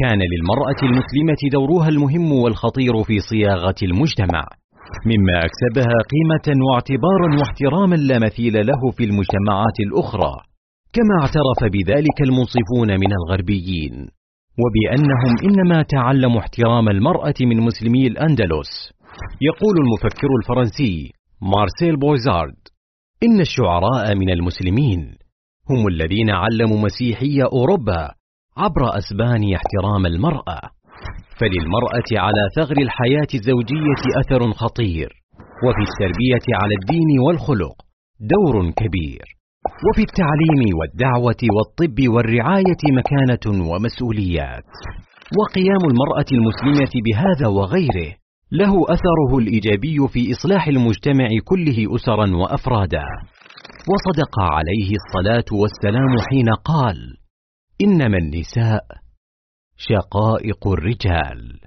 كان 0.01 0.19
للمرأة 0.19 0.81
المسلمة 0.83 1.43
دورها 1.53 1.89
المهم 1.89 2.33
والخطير 2.33 3.03
في 3.03 3.19
صياغة 3.19 3.75
المجتمع. 3.83 4.45
مما 5.07 5.39
أكسبها 5.47 5.97
قيمة 6.13 6.49
واعتبارا 6.67 7.29
واحتراما 7.39 7.97
لا 7.97 8.19
مثيل 8.19 8.67
له 8.67 8.91
في 8.97 9.05
المجتمعات 9.05 9.77
الأخرى 9.87 10.33
كما 10.93 11.15
اعترف 11.23 11.73
بذلك 11.73 12.19
المنصفون 12.23 13.01
من 13.01 13.13
الغربيين 13.13 14.09
وبأنهم 14.63 15.33
إنما 15.45 15.83
تعلموا 15.83 16.41
احترام 16.41 16.89
المرأة 16.89 17.35
من 17.41 17.61
مسلمي 17.61 18.07
الأندلس. 18.07 18.93
يقول 19.41 19.75
المفكر 19.85 20.29
الفرنسي 20.43 21.13
مارسيل 21.43 21.97
بويزارد 21.97 22.57
إن 23.23 23.41
الشعراء 23.41 24.15
من 24.15 24.31
المسلمين 24.31 25.01
هم 25.71 25.89
الذين 25.89 26.31
علموا 26.31 26.79
مسيحي 26.79 27.43
أوروبا 27.43 28.11
عبر 28.57 28.99
أسبان 28.99 29.55
احترام 29.55 30.07
المرأة. 30.07 30.61
فللمرأة 31.41 32.11
على 32.25 32.43
ثغر 32.57 32.77
الحياة 32.87 33.31
الزوجية 33.35 34.03
أثر 34.21 34.53
خطير. 34.53 35.09
وفي 35.65 35.83
التربية 35.89 36.47
على 36.61 36.75
الدين 36.81 37.11
والخلق 37.27 37.77
دور 38.21 38.71
كبير. 38.71 39.25
وفي 39.87 40.03
التعليم 40.09 40.61
والدعوة 40.79 41.43
والطب 41.57 41.99
والرعاية 42.15 42.83
مكانة 42.99 43.71
ومسؤوليات. 43.71 44.71
وقيام 45.41 45.83
المرأة 45.91 46.29
المسلمة 46.33 46.93
بهذا 47.07 47.49
وغيره 47.49 48.11
له 48.53 48.73
أثره 48.95 49.39
الإيجابي 49.39 50.09
في 50.09 50.33
إصلاح 50.33 50.69
المجتمع 50.69 51.29
كله 51.45 51.95
أسرا 51.97 52.37
وأفرادا. 52.37 53.07
وصدق 53.93 54.41
عليه 54.41 54.91
الصلاة 55.01 55.49
والسلام 55.61 56.13
حين 56.31 56.49
قال 56.65 57.17
إنما 57.83 58.19
النساء 58.19 58.85
شقائق 59.81 60.69
الرجال 60.69 61.61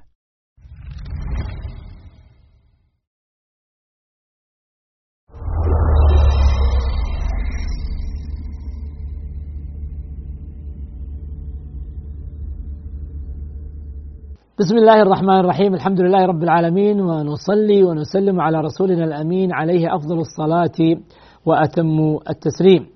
بسم 14.60 14.78
الله 14.78 15.02
الرحمن 15.02 15.40
الرحيم 15.40 15.74
الحمد 15.74 16.02
لله 16.02 16.26
رب 16.26 16.44
العالمين 16.44 17.02
ونصلي 17.02 17.84
ونسلم 17.84 18.42
على 18.42 18.62
رسولنا 18.62 19.04
الأمين 19.06 19.54
عليه 19.54 19.96
أفضل 19.96 20.20
الصلاة 20.20 20.98
وأتم 21.46 22.18
التسليم. 22.30 22.88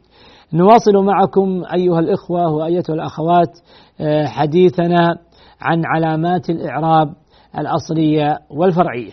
نواصل 0.53 0.95
معكم 1.05 1.63
أيها 1.73 1.99
الإخوة 1.99 2.51
وأيتها 2.53 2.93
الأخوات 2.93 3.59
آه، 4.01 4.25
حديثنا 4.25 5.15
عن 5.61 5.81
علامات 5.85 6.49
الإعراب 6.49 7.13
الأصلية 7.57 8.39
والفرعية. 8.49 9.11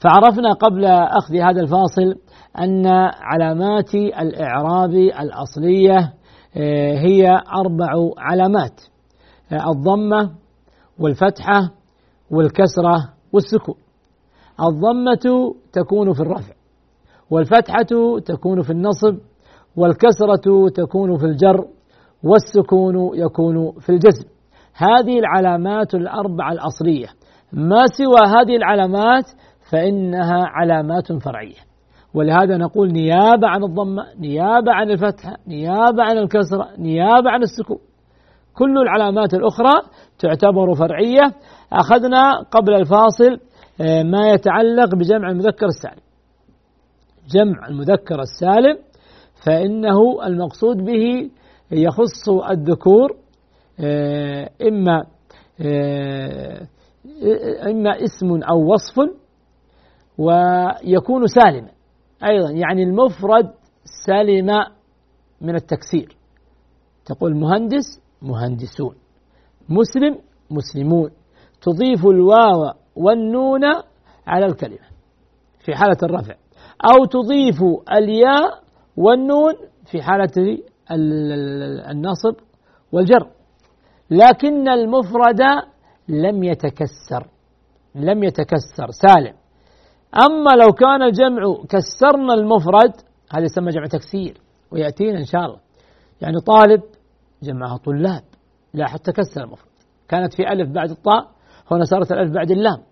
فعرفنا 0.00 0.52
قبل 0.52 0.84
أخذ 0.84 1.36
هذا 1.36 1.60
الفاصل 1.60 2.14
أن 2.58 2.86
علامات 3.22 3.94
الإعراب 3.94 4.94
الأصلية 4.94 6.12
آه، 6.56 6.98
هي 6.98 7.28
أربع 7.30 8.10
علامات 8.18 8.80
آه، 9.52 9.70
الضمة 9.70 10.30
والفتحة 10.98 11.70
والكسرة 12.30 13.08
والسكون 13.32 13.74
الضمة 14.60 15.54
تكون 15.72 16.12
في 16.12 16.20
الرفع 16.20 16.52
والفتحة 17.30 18.18
تكون 18.24 18.62
في 18.62 18.70
النصب 18.70 19.18
والكسرة 19.76 20.68
تكون 20.74 21.18
في 21.18 21.24
الجر 21.24 21.64
والسكون 22.22 23.18
يكون 23.18 23.72
في 23.80 23.90
الجزم 23.90 24.34
هذه 24.76 25.18
العلامات 25.18 25.94
الأربعة 25.94 26.52
الأصلية. 26.52 27.06
ما 27.52 27.86
سوى 27.86 28.40
هذه 28.40 28.56
العلامات 28.56 29.24
فإنها 29.70 30.44
علامات 30.46 31.12
فرعية. 31.12 31.60
ولهذا 32.14 32.56
نقول 32.56 32.92
نيابة 32.92 33.48
عن 33.48 33.64
الضمة 33.64 34.02
نيابة 34.18 34.72
عن 34.72 34.90
الفتحة 34.90 35.36
نيابة 35.48 36.02
عن 36.02 36.18
الكسرة 36.18 36.68
نيابة 36.78 37.30
عن 37.30 37.42
السكون. 37.42 37.78
كل 38.54 38.78
العلامات 38.78 39.34
الأخرى 39.34 39.72
تعتبر 40.18 40.74
فرعية. 40.74 41.24
أخذنا 41.72 42.42
قبل 42.50 42.74
الفاصل 42.74 43.38
آه، 43.80 44.02
ما 44.02 44.28
يتعلق 44.30 44.94
بجمع 44.94 45.30
المذكر 45.30 45.66
السالم. 45.66 46.02
جمع 47.34 47.68
المذكر 47.68 48.20
السالم 48.20 48.78
فإنه 49.44 50.26
المقصود 50.26 50.76
به 50.76 51.30
يخص 51.70 52.28
الذكور 52.50 53.16
آه، 53.80 54.50
إما 54.68 55.04
آه، 55.60 56.66
إما 57.70 57.90
اسم 58.04 58.42
أو 58.42 58.72
وصف 58.72 59.10
ويكون 60.18 61.26
سالما. 61.26 61.70
أيضا 62.28 62.50
يعني 62.50 62.82
المفرد 62.82 63.52
سلم 64.06 64.50
من 65.40 65.54
التكسير. 65.54 66.16
تقول 67.04 67.36
مهندس 67.36 68.00
مهندسون. 68.22 68.94
مسلم 69.68 70.18
مسلمون. 70.50 71.10
تضيف 71.62 72.06
الواو 72.06 72.72
والنون 72.96 73.64
على 74.26 74.46
الكلمة 74.46 74.86
في 75.64 75.74
حالة 75.74 75.98
الرفع. 76.02 76.34
أو 76.84 77.04
تضيف 77.04 77.62
الياء 77.92 78.63
والنون 78.96 79.54
في 79.90 80.02
حالة 80.02 80.58
النصب 81.90 82.34
والجر. 82.92 83.30
لكن 84.10 84.68
المفرد 84.68 85.40
لم 86.08 86.44
يتكسر 86.44 87.26
لم 87.94 88.24
يتكسر 88.24 88.90
سالم. 88.90 89.34
أما 90.26 90.50
لو 90.50 90.72
كان 90.72 91.02
الجمع 91.02 91.56
كسرنا 91.68 92.34
المفرد 92.34 92.92
هذا 93.32 93.44
يسمى 93.44 93.70
جمع 93.70 93.86
تكسير 93.86 94.40
ويأتينا 94.70 95.18
إن 95.18 95.24
شاء 95.24 95.44
الله. 95.44 95.58
يعني 96.20 96.40
طالب 96.40 96.82
جمعها 97.42 97.76
طلاب 97.76 98.22
لاحظ 98.74 98.98
تكسر 98.98 99.44
المفرد. 99.44 99.68
كانت 100.08 100.34
في 100.34 100.52
ألف 100.52 100.70
بعد 100.70 100.90
الطاء 100.90 101.30
هنا 101.70 101.84
صارت 101.84 102.12
الألف 102.12 102.32
بعد 102.32 102.50
اللام. 102.50 102.82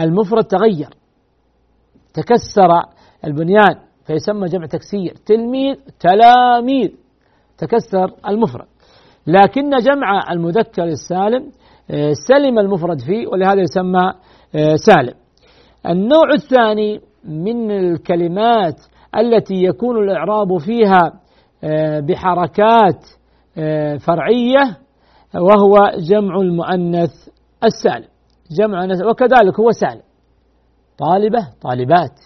المفرد 0.00 0.44
تغير 0.44 0.94
تكسر 2.14 2.70
البنيان. 3.24 3.87
فيسمى 4.08 4.48
جمع 4.48 4.66
تكسير 4.66 5.14
تلميذ 5.26 5.74
تلاميذ 6.00 6.90
تكسر 7.58 8.14
المفرد. 8.28 8.66
لكن 9.26 9.70
جمع 9.70 10.32
المذكر 10.32 10.84
السالم 10.84 11.50
آه، 11.90 12.12
سلم 12.28 12.58
المفرد 12.58 13.00
فيه 13.00 13.26
ولهذا 13.26 13.60
يسمى 13.60 14.12
آه، 14.54 14.76
سالم. 14.76 15.14
النوع 15.86 16.34
الثاني 16.34 17.00
من 17.24 17.70
الكلمات 17.70 18.74
التي 19.16 19.54
يكون 19.54 19.96
الإعراب 20.04 20.58
فيها 20.58 21.20
آه، 21.64 22.00
بحركات 22.00 23.04
فرعية 24.00 24.76
وهو 25.34 25.76
جمع 26.10 26.36
المؤنث 26.40 27.10
السالم. 27.64 28.08
جمع 28.60 28.84
وكذلك 28.84 29.60
هو 29.60 29.70
سالم. 29.70 30.02
طالبة 30.98 31.48
طالبات. 31.62 32.20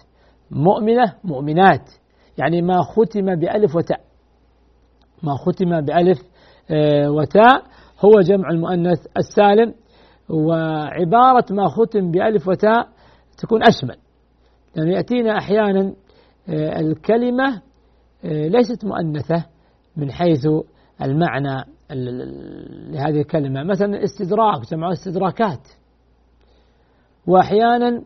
مؤمنة 0.53 1.13
مؤمنات. 1.23 1.89
يعني 2.37 2.61
ما 2.61 2.81
ختم 2.81 3.35
بألف 3.35 3.75
وتاء. 3.75 4.01
ما 5.23 5.35
ختم 5.35 5.81
بألف 5.81 6.19
آه، 6.71 7.11
وتاء 7.11 7.63
هو 8.05 8.21
جمع 8.21 8.49
المؤنث 8.49 9.07
السالم 9.17 9.73
وعبارة 10.29 11.45
ما 11.51 11.67
ختم 11.67 12.11
بألف 12.11 12.47
وتاء 12.47 12.87
تكون 13.37 13.63
أشمل. 13.63 13.97
لأن 14.75 14.85
يعني 14.85 14.93
يأتينا 14.93 15.37
أحيانا 15.37 15.93
آه، 16.49 16.79
الكلمة 16.79 17.61
آه، 18.25 18.47
ليست 18.47 18.85
مؤنثة 18.85 19.45
من 19.97 20.11
حيث 20.11 20.47
المعنى 21.01 21.63
لهذه 22.91 23.21
الكلمة. 23.21 23.63
مثلا 23.63 24.03
استدراك 24.03 24.71
جمع 24.71 24.91
استدراكات. 24.91 25.67
وأحيانا 27.27 28.03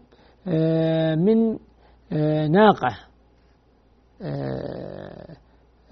من 1.16 1.58
ناقة. 2.50 2.98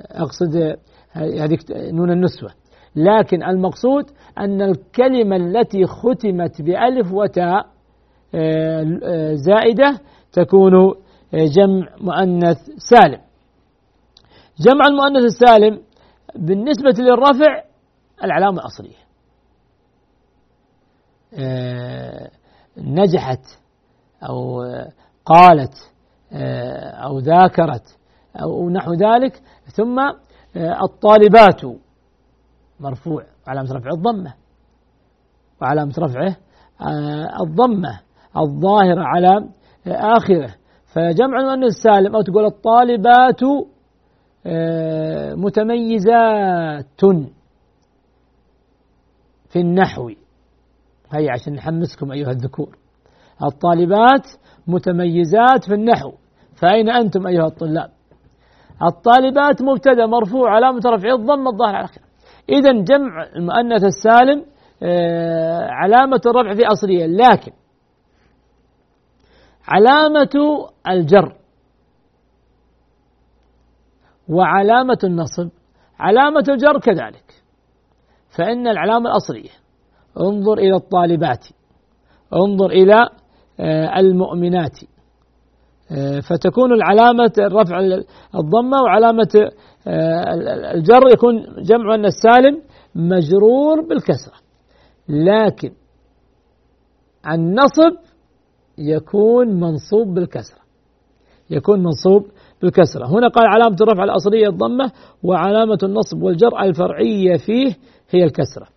أقصد 0.02 0.78
هذه 1.12 1.58
نون 1.72 2.12
النسوة. 2.12 2.50
لكن 2.96 3.44
المقصود 3.44 4.06
أن 4.40 4.62
الكلمة 4.62 5.36
التي 5.36 5.86
ختمت 5.86 6.62
بألف 6.62 7.14
وتاء 7.14 7.76
آه، 8.36 9.34
زائدة 9.34 10.00
تكون 10.32 10.96
جمع 11.34 11.88
مؤنث 12.02 12.58
سالم. 12.78 13.22
جمع 14.60 14.86
المؤنث 14.88 15.24
السالم 15.24 15.82
بالنسبة 16.36 17.04
للرفع 17.04 17.64
العلامة 18.24 18.60
الأصلية. 18.60 19.06
آه، 21.34 22.30
نجحت 22.78 23.46
أو 24.30 24.62
قالت 25.26 25.74
آه، 25.74 25.95
أو 27.04 27.20
ذاكرت 27.20 27.98
أو 28.36 28.70
نحو 28.70 28.94
ذلك 28.94 29.42
ثم 29.76 30.00
آه، 30.58 30.84
الطالبات 30.84 31.62
مرفوع 32.80 33.24
علامة 33.48 33.74
رفع 33.74 33.90
الضمة 33.90 34.34
وعلامة 35.62 35.94
رفعه 36.00 36.36
آه، 36.82 37.44
الضمة 37.44 38.00
الظاهرة 38.38 39.04
على 39.04 39.50
آخره. 39.88 40.56
فجمع 40.94 41.40
المؤنث 41.40 41.76
السالم 41.78 42.16
أو 42.16 42.22
تقول 42.22 42.46
الطالبات 42.46 43.42
متميزات 45.38 47.02
في 49.50 49.60
النحو. 49.60 50.10
هيا 51.12 51.32
عشان 51.32 51.54
نحمسكم 51.54 52.12
أيها 52.12 52.32
الذكور. 52.32 52.78
الطالبات 53.44 54.28
متميزات 54.68 55.64
في 55.68 55.74
النحو. 55.74 56.12
فأين 56.62 56.90
أنتم 56.90 57.28
أيها 57.28 57.46
الطلاب؟ 57.46 57.90
الطالبات 58.84 59.62
مبتدأ 59.62 60.06
مرفوع 60.06 60.56
علامة 60.56 60.82
رفع 60.86 61.14
الضم 61.14 61.48
الظاهر 61.48 61.76
على 61.76 61.86
آخره. 61.86 62.04
إذا 62.50 62.72
جمع 62.72 63.24
المؤنث 63.36 63.84
السالم 63.84 64.46
آه، 64.84 65.68
علامة 65.70 66.22
الرفع 66.26 66.54
في 66.54 66.68
أصلية 66.68 67.06
لكن 67.06 67.52
علامة 69.68 70.30
الجر 70.88 71.36
وعلامة 74.30 74.98
النصب. 75.04 75.50
علامة 76.00 76.44
الجر 76.50 76.80
كذلك. 76.80 77.44
فإن 78.38 78.68
العلامة 78.68 79.10
الأصلية. 79.10 79.50
انظر 80.20 80.54
إلى 80.54 80.76
الطالبات. 80.76 81.46
انظر 82.34 82.70
إلى 82.70 83.10
المؤمنات. 84.00 84.80
آه، 85.92 86.20
فتكون 86.20 86.74
العلامة 86.74 87.34
الرفع 87.38 87.80
الضمة 88.36 88.82
وعلامة 88.84 89.52
آه، 89.88 90.34
الجر 90.74 91.08
يكون 91.14 91.64
جمع 91.64 91.96
أن 91.96 92.06
السالم 92.06 92.62
مجرور 92.96 93.82
بالكسرة. 93.90 94.34
لكن 95.10 95.72
النصب 97.32 97.98
يكون 98.78 99.48
منصوب 99.60 100.14
بالكسرة. 100.14 100.60
يكون 101.50 101.84
منصوب 101.84 102.28
بالكسرة. 102.62 103.06
هنا 103.06 103.28
قال 103.28 103.48
علامة 103.48 103.76
الرفع 103.82 104.04
الأصلية 104.04 104.48
الضمة 104.48 104.92
وعلامة 105.24 105.78
النصب 105.84 106.24
والجر 106.24 106.60
الفرعية 106.60 107.38
فيه 107.38 107.76
هي 108.10 108.24
الكسرة. 108.24 108.68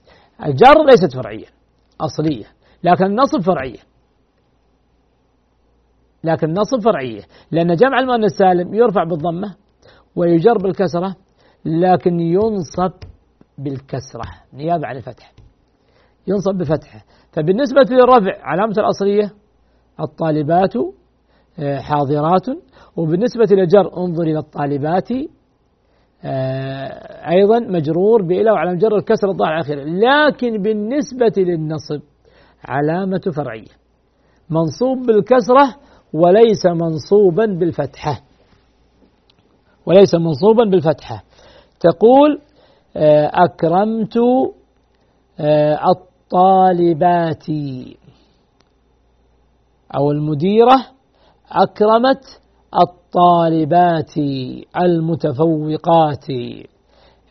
الجر 0.46 0.84
ليست 0.86 1.14
فرعية 1.14 1.46
أصلية 2.00 2.46
لكن 2.84 3.04
النصب 3.04 3.40
فرعية. 3.40 3.87
لكن 6.28 6.52
نصب 6.52 6.80
فرعية. 6.84 7.22
لأن 7.50 7.76
جمع 7.76 7.98
المؤنث 8.00 8.24
السالم 8.24 8.74
يرفع 8.74 9.04
بالضمة 9.04 9.54
ويجر 10.16 10.58
بالكسرة 10.58 11.16
لكن 11.64 12.20
ينصب 12.20 12.92
بالكسرة 13.58 14.24
نيابة 14.54 14.86
عن 14.86 14.96
الفتح. 14.96 15.32
ينصب 16.26 16.54
بفتحة. 16.54 17.04
فبالنسبة 17.32 17.86
للرفع 17.90 18.32
علامة 18.42 18.74
الأصلية 18.78 19.32
الطالبات 20.00 20.72
آه، 21.58 21.78
حاضرات. 21.78 22.46
وبالنسبة 22.96 23.46
للجر 23.50 23.96
انظر 23.96 24.22
إلى 24.22 24.38
الطالبات 24.38 25.08
آه، 26.24 27.30
أيضا 27.30 27.58
مجرور 27.58 28.22
بإلى 28.22 28.50
وعلى 28.50 28.76
جر 28.76 28.96
الكسر 28.96 29.28
الظاهر 29.28 29.54
الأخير. 29.54 29.84
لكن 29.84 30.62
بالنسبة 30.62 31.32
للنصب 31.36 32.00
علامة 32.64 33.20
فرعية. 33.36 33.78
منصوب 34.50 35.06
بالكسرة 35.06 35.87
وليس 36.12 36.66
منصوبا 36.66 37.46
بالفتحة. 37.46 38.20
وليس 39.86 40.14
منصوبا 40.14 40.64
بالفتحة. 40.64 41.22
تقول 41.80 42.40
آه، 42.96 43.30
أكرمت 43.34 44.16
آه، 45.40 45.78
الطالبات. 45.90 47.46
أو 49.96 50.10
المديرة 50.10 50.86
أكرمت 51.50 52.40
الطالبات 52.82 54.16
المتفوقات. 54.82 56.26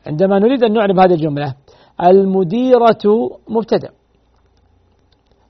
عندما 0.07 0.39
نريد 0.39 0.63
أن 0.63 0.73
نعرف 0.73 0.99
هذه 0.99 1.13
الجملة 1.13 1.55
المديرة 2.03 3.29
مبتدأ. 3.49 3.89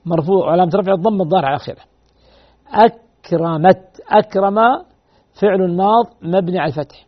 مرفوع 0.06 0.50
علامة 0.52 0.70
رفع 0.74 0.92
الضم 0.92 1.20
الظاهر 1.20 1.44
على 1.44 1.56
آخره 1.56 1.82
أكرمت 3.28 4.00
أكرم 4.10 4.58
فعل 5.40 5.76
ماض 5.76 6.06
مبني 6.22 6.58
على 6.58 6.68
الفتح. 6.68 7.06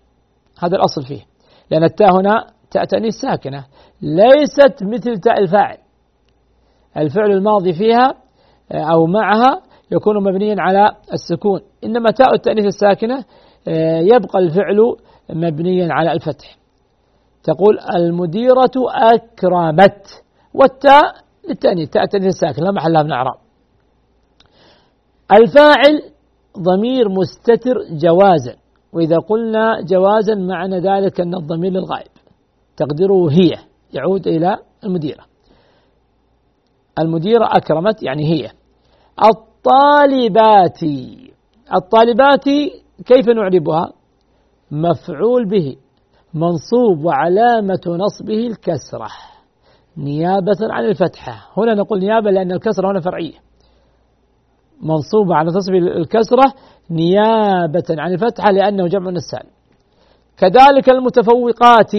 هذا 0.62 0.76
الأصل 0.76 1.02
فيه. 1.02 1.20
لأن 1.70 1.84
التاء 1.84 2.20
هنا 2.20 2.46
تاء 2.70 2.84
تأنيث 2.84 3.14
ساكنة 3.14 3.64
ليست 4.02 4.82
مثل 4.82 5.20
تاء 5.20 5.40
الفاعل. 5.40 5.76
الفعل 6.96 7.30
الماضي 7.30 7.72
فيها 7.72 8.14
أو 8.72 9.06
معها 9.06 9.62
يكون 9.92 10.22
مبنيا 10.24 10.56
على 10.58 10.90
السكون. 11.12 11.60
إنما 11.84 12.10
تاء 12.10 12.34
التأنيث 12.34 12.64
الساكنة 12.64 13.24
يبقى 14.14 14.38
الفعل 14.38 14.96
مبنيا 15.30 15.88
على 15.92 16.12
الفتح. 16.12 16.56
تقول 17.42 17.78
المديرة 17.96 18.72
أكرمت. 19.14 20.06
والتاء 20.54 21.02
للتأنيث. 21.48 21.90
تاء 21.90 22.02
التأنيث 22.02 22.26
الساكنة 22.26 22.64
لا 22.64 22.72
محل 22.72 22.92
لها 22.92 23.02
من 23.02 23.12
أعراب 23.12 23.34
الفاعل 25.32 26.02
ضمير 26.58 27.08
مستتر 27.08 27.74
جوازا 27.90 28.56
وإذا 28.92 29.18
قلنا 29.18 29.80
جوازا 29.82 30.34
معنى 30.34 30.78
ذلك 30.78 31.20
أن 31.20 31.34
الضمير 31.34 31.72
للغائب. 31.72 32.10
تقديره 32.76 33.30
هي 33.30 33.50
يعود 33.92 34.26
إلى 34.26 34.58
المديرة. 34.84 35.24
المديرة 36.98 37.48
أكرمت 37.56 38.02
يعني 38.02 38.24
هي. 38.24 38.50
الطالبات 39.24 40.78
الطالبات 41.74 42.44
كيف 43.06 43.28
نعربها؟ 43.28 43.92
مفعول 44.70 45.48
به 45.48 45.76
منصوب 46.34 47.04
وعلامة 47.04 47.80
نصبه 47.86 48.46
الكسرة. 48.46 49.08
نيابة 49.96 50.58
عن 50.70 50.84
الفتحة. 50.84 51.50
هنا 51.56 51.74
نقول 51.74 51.98
نيابة 51.98 52.30
لأن 52.30 52.52
الكسرة 52.52 52.90
هنا 52.90 53.00
فرعية. 53.00 53.49
منصوب 54.82 55.32
على 55.32 55.48
نصب 55.48 55.74
الكسرة 55.74 56.52
نيابة 56.90 57.84
عن 57.90 58.12
الفتحة 58.12 58.50
لأنه 58.50 58.86
جمع 58.86 59.08
السالم 59.08 59.50
كذلك 60.36 60.90
المتفوقات 60.90 61.90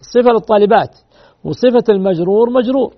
صفة 0.00 0.30
للطالبات 0.32 0.96
وصفة 1.44 1.84
المجرور 1.88 2.50
مجرور. 2.50 2.94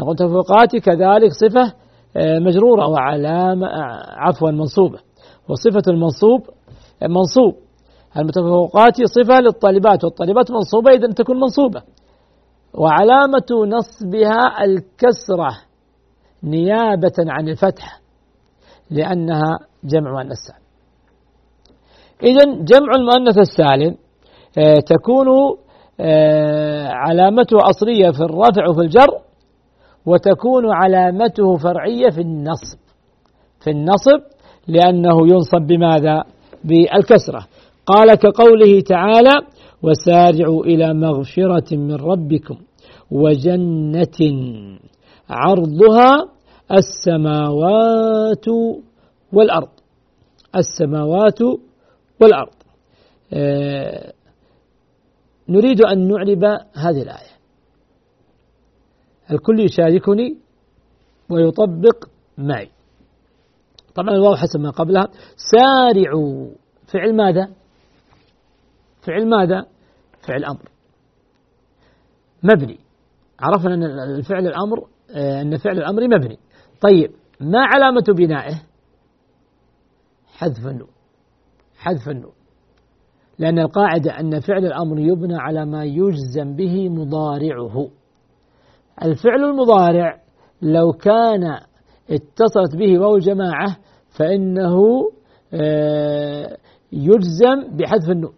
نقول 0.00 0.12
متفوقات 0.14 0.76
كذلك 0.76 1.30
صفة 1.32 1.72
آه، 2.16 2.38
مجرورة 2.38 2.88
وعلامة 2.88 3.66
آه، 3.66 4.14
عفوا 4.16 4.50
منصوبة. 4.50 4.98
وصفة 5.48 5.82
المنصوب 5.88 6.40
آه، 7.02 7.06
منصوب. 7.06 7.54
المتفوقات 8.16 9.02
صفة 9.02 9.40
للطالبات 9.40 10.04
والطالبات 10.04 10.50
منصوبة 10.50 10.90
إذا 10.90 11.12
تكون 11.12 11.40
منصوبة. 11.40 11.82
وعلامة 12.74 13.46
نصبها 13.76 14.64
الكسرة 14.64 15.56
نيابة 16.44 17.12
عن 17.18 17.48
الفتح 17.48 18.00
لأنها 18.94 19.58
جمع 19.84 20.12
مؤنث 20.12 20.38
سالم. 20.48 20.64
إذا 22.22 22.44
جمع 22.64 22.92
المؤنث 22.96 23.38
السالم 23.38 23.96
آه، 24.58 24.74
تكون 24.74 25.26
آه، 26.00 26.88
علامته 26.88 27.56
أصلية 27.70 28.10
في 28.10 28.20
الرفع 28.20 28.68
وفي 28.70 28.80
الجر 28.80 29.10
وتكون 30.06 30.72
علامته 30.72 31.56
فرعية 31.56 32.10
في 32.10 32.20
النصب. 32.20 32.78
في 33.60 33.70
النصب 33.70 34.20
لأنه 34.68 35.28
ينصب 35.28 35.66
بماذا؟ 35.66 36.24
بالكسرة. 36.64 37.46
قال 37.86 38.14
كقوله 38.14 38.80
تعالى 38.80 39.40
وسارعوا 39.82 40.64
إلى 40.64 40.94
مغفرة 40.94 41.76
من 41.76 41.94
ربكم 41.94 42.56
وجنة 43.10 44.18
عرضها 45.30 46.33
السماوات 46.72 48.48
والأرض. 49.32 49.68
السماوات 50.56 51.38
والأرض. 52.20 52.54
آه 53.32 54.12
نريد 55.48 55.80
أن 55.80 56.08
نعرب 56.08 56.44
هذه 56.74 57.02
الآية. 57.02 57.34
الكل 59.30 59.60
يشاركني 59.60 60.38
ويطبق 61.30 62.04
معي. 62.38 62.70
طبعا 63.94 64.14
الواو 64.14 64.36
حسب 64.36 64.60
ما 64.60 64.70
قبلها. 64.70 65.08
سارعوا. 65.36 66.50
فعل 66.86 67.16
ماذا؟ 67.16 67.48
فعل 69.02 69.28
ماذا؟ 69.28 69.66
فعل 70.28 70.44
أمر. 70.44 70.68
مبني. 72.42 72.78
عرفنا 73.40 73.74
أن 73.74 73.82
الفعل 74.16 74.46
الأمر 74.46 74.86
آه، 75.10 75.40
أن 75.42 75.56
فعل 75.56 75.78
الأمر 75.78 76.08
مبني. 76.08 76.38
طيب 76.80 77.10
ما 77.40 77.58
علامة 77.60 78.04
بنائه؟ 78.16 78.62
حذف 80.38 80.66
النون. 80.66 80.88
حذف 81.78 82.08
النون. 82.08 82.32
لأن 83.38 83.58
القاعدة 83.58 84.20
أن 84.20 84.40
فعل 84.40 84.66
الأمر 84.66 84.98
يبنى 84.98 85.36
على 85.36 85.66
ما 85.66 85.84
يجزم 85.84 86.56
به 86.56 86.88
مضارعه. 86.88 87.88
الفعل 89.02 89.44
المضارع 89.44 90.20
لو 90.62 90.92
كان 90.92 91.58
اتصلت 92.10 92.76
به 92.76 92.98
واو 92.98 93.16
الجماعة 93.16 93.76
فإنه 94.18 94.76
آه، 95.54 96.56
يجزم 96.92 97.76
بحذف 97.76 98.10
النون. 98.10 98.32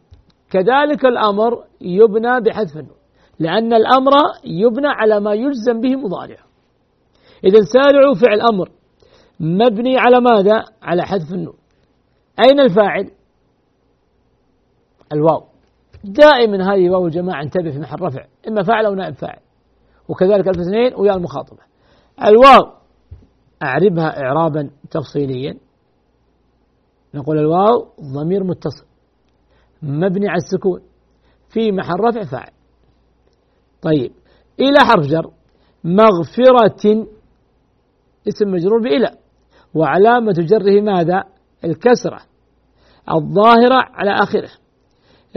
كذلك 0.51 1.05
الأمر 1.05 1.65
يبنى 1.81 2.41
بحذف 2.41 2.77
النون. 2.77 2.97
لأن 3.39 3.73
الأمر 3.73 4.13
يبنى 4.45 4.89
على 4.89 5.21
ما 5.21 5.33
يجزم 5.33 5.81
به 5.81 5.97
مضارعه 5.97 6.46
إذا 7.45 7.61
سارعوا 7.73 8.15
فعل 8.15 8.41
أمر. 8.41 8.71
مبني 9.41 9.99
على 9.99 10.21
ماذا؟ 10.21 10.65
على 10.83 11.03
حذف 11.03 11.33
النون. 11.33 11.57
أين 12.47 12.61
الفاعل؟ 12.61 13.11
الواو. 15.13 15.45
دائما 16.05 16.73
هذه 16.75 16.91
واو 16.91 17.07
الجماعة 17.07 17.43
انتبه 17.43 17.71
في 17.71 17.79
محل 17.79 18.03
رفع 18.03 18.27
إما 18.49 18.63
فاعل 18.63 18.87
أو 18.87 18.95
نائب 18.95 19.15
فاعل. 19.15 19.39
وكذلك 20.09 20.49
ألف 20.49 20.59
اثنين 20.59 20.95
ويا 20.97 21.15
المخاطبة. 21.15 21.63
الواو 22.25 22.73
أعربها 23.63 24.23
إعرابا 24.23 24.71
تفصيليا. 24.91 25.59
نقول 27.15 27.39
الواو 27.39 27.89
ضمير 28.15 28.45
متصل. 28.45 28.87
مبني 29.83 30.29
على 30.29 30.37
السكون. 30.37 30.81
في 31.49 31.73
محل 31.73 32.01
رفع 32.01 32.25
فاعل. 32.25 32.53
طيب 33.83 34.13
إلى 34.61 34.79
حرف 34.85 35.07
جر. 35.07 35.31
مغفرة 35.85 37.07
اسم 38.29 38.51
مجرور 38.51 38.83
بإلى. 38.83 39.11
وعلامة 39.75 40.33
جره 40.33 40.81
ماذا؟ 40.81 41.25
الكسرة 41.65 42.21
الظاهرة 43.11 43.79
على 43.95 44.11
آخره. 44.11 44.51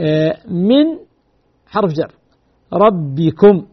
آه، 0.00 0.36
من 0.48 0.98
حرف 1.66 1.92
جر. 1.92 2.14
ربكم. 2.72 3.66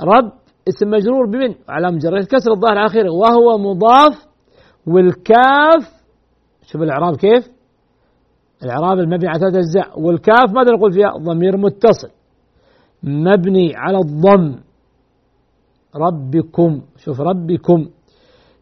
رب 0.00 0.32
اسم 0.68 0.90
مجرور 0.90 1.26
بمن؟ 1.26 1.54
وعلامة 1.68 1.98
جره 1.98 2.18
الكسرة 2.18 2.52
الظاهرة 2.52 2.78
على 2.78 2.86
آخره. 2.86 3.10
وهو 3.10 3.58
مضاف 3.58 4.26
والكاف. 4.86 6.02
شوف 6.62 6.82
الإعراب 6.82 7.16
كيف؟ 7.16 7.48
الإعراب 8.62 8.98
المبني 8.98 9.28
على 9.28 9.38
ثلاثة 9.38 9.58
أجزاء. 9.58 10.00
والكاف 10.00 10.52
ماذا 10.54 10.70
نقول 10.72 10.92
فيها؟ 10.92 11.10
ضمير 11.10 11.56
متصل. 11.56 12.10
مبني 13.02 13.76
على 13.76 13.98
الضم. 13.98 14.58
ربكم. 15.96 16.82
شوف 16.96 17.20
ربكم. 17.20 17.88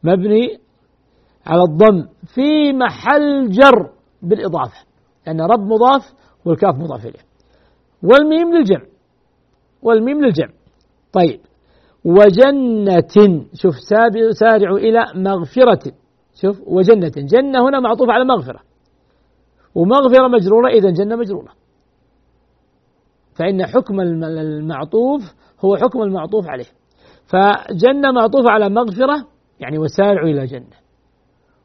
مبني 0.05 0.59
على 1.47 1.63
الضم 1.63 2.09
في 2.35 2.73
محل 2.73 3.51
جر 3.51 3.91
بالإضافة 4.23 4.87
لأن 5.27 5.41
رب 5.41 5.61
مضاف 5.61 6.13
والكاف 6.45 6.75
مضاف 6.75 7.07
إليه. 7.07 7.25
والميم 8.03 8.55
للجمع 8.55 8.87
والميم 9.83 10.25
للجمع. 10.25 10.53
طيب 11.13 11.41
وجنة 12.05 13.45
شوف 13.55 13.75
سارعوا 14.31 14.79
إلى 14.79 15.05
مغفرة. 15.15 15.93
شوف 16.35 16.61
وجنة 16.67 17.13
جنة 17.17 17.69
هنا 17.69 17.81
معطوف 17.81 18.11
على 18.11 18.25
مغفرة. 18.25 18.61
ومغفرة 19.75 20.29
مجرورة 20.29 20.69
إذا 20.69 20.91
جنة 20.91 21.17
مجرورة. 21.17 21.53
فإن 23.35 23.67
حكم 23.67 24.01
المعطوف 24.01 25.35
هو 25.65 25.77
حكم 25.77 26.03
المعطوف 26.03 26.49
عليه. 26.49 26.71
فجنة 27.27 28.13
معطوفة 28.13 28.51
على 28.51 28.69
مغفرة 28.69 29.27
يعني 29.61 29.79
وسارعوا 29.79 30.29
إلى 30.29 30.47
جنة. 30.47 30.77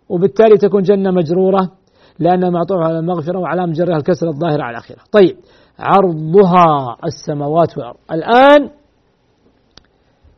وبالتالي 0.10 0.58
تكون 0.58 0.82
جنة 0.82 1.12
مجرورة 1.12 1.72
لأنها 2.20 2.50
معطوفة 2.50 2.84
على 2.84 3.00
المغفرة 3.00 3.40
وعلام 3.40 3.72
جرها 3.72 3.98
الكسر 3.98 4.28
الظاهرة 4.28 4.64
على 4.64 4.78
آخرها 4.78 5.04
طيب 5.12 5.38
عرضها 5.80 6.98
السماوات 7.06 7.78
والأرض. 7.78 7.98
الآن 8.12 8.70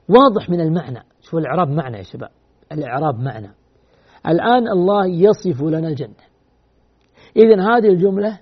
واضح 0.10 0.50
من 0.50 0.62
المعنى. 0.62 1.04
شوف 1.22 1.36
الإعراب 1.36 1.68
معنى 1.68 1.98
يا 1.98 2.04
شباب. 2.04 2.30
الإعراب 2.72 3.20
معنى. 3.20 3.52
الآن 4.28 4.68
الله 4.68 5.08
يصف 5.08 5.62
لنا 5.62 5.88
الجنة. 5.88 6.26
إذن 7.38 7.60
هذه 7.60 7.88
الجملة 7.88 8.40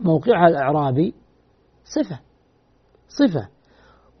موقعها 0.00 0.48
الإعرابي 0.48 1.14
صفة. 1.84 2.20
صفة. 3.08 3.48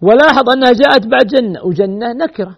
ولاحظ 0.02 0.50
أنها 0.50 0.72
جاءت 0.72 1.06
بعد 1.06 1.26
جنة 1.26 1.64
وجنة 1.64 2.12
نكرة. 2.12 2.56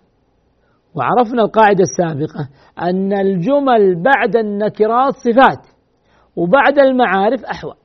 وعرفنا 0.95 1.43
القاعدة 1.43 1.83
السابقة 1.83 2.49
أن 2.83 3.13
الجمل 3.13 4.03
بعد 4.03 4.37
النكرات 4.37 5.15
صفات 5.15 5.67
وبعد 6.37 6.79
المعارف 6.79 7.45
أحوال. 7.45 7.77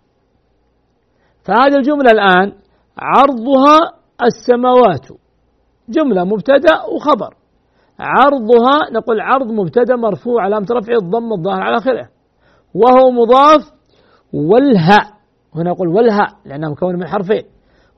فهذه 1.46 1.76
الجملة 1.78 2.12
الآن 2.12 2.54
عرضها 2.98 3.80
السماوات. 4.24 5.08
جملة 5.90 6.24
مبتدأ 6.24 6.84
وخبر. 6.96 7.36
عرضها 8.00 8.92
نقول 8.92 9.22
عرض 9.22 9.52
مبتدأ 9.52 9.96
مرفوع 9.96 10.44
علامة 10.44 10.68
رفعه 10.72 10.98
الضم 10.98 11.34
الظاهر 11.38 11.62
على 11.62 11.78
آخره. 11.78 12.10
وهو 12.74 13.12
مضاف 13.12 13.72
والهاء. 14.34 15.14
هنا 15.56 15.72
نقول 15.72 15.88
والهاء 15.88 16.30
لأنها 16.46 16.70
مكونة 16.70 16.98
من 16.98 17.08
حرفين. 17.08 17.44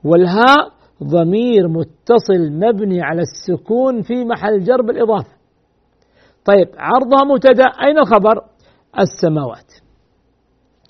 والهاء 0.04 0.75
ضمير 1.04 1.68
متصل 1.68 2.52
مبني 2.52 3.02
على 3.02 3.22
السكون 3.22 4.02
في 4.02 4.24
محل 4.24 4.64
جر 4.64 4.82
بالإضافة 4.82 5.36
طيب 6.44 6.68
عرضها 6.78 7.24
مبتدأ. 7.24 7.64
أين 7.64 7.98
الخبر 7.98 8.44
السماوات. 8.98 9.72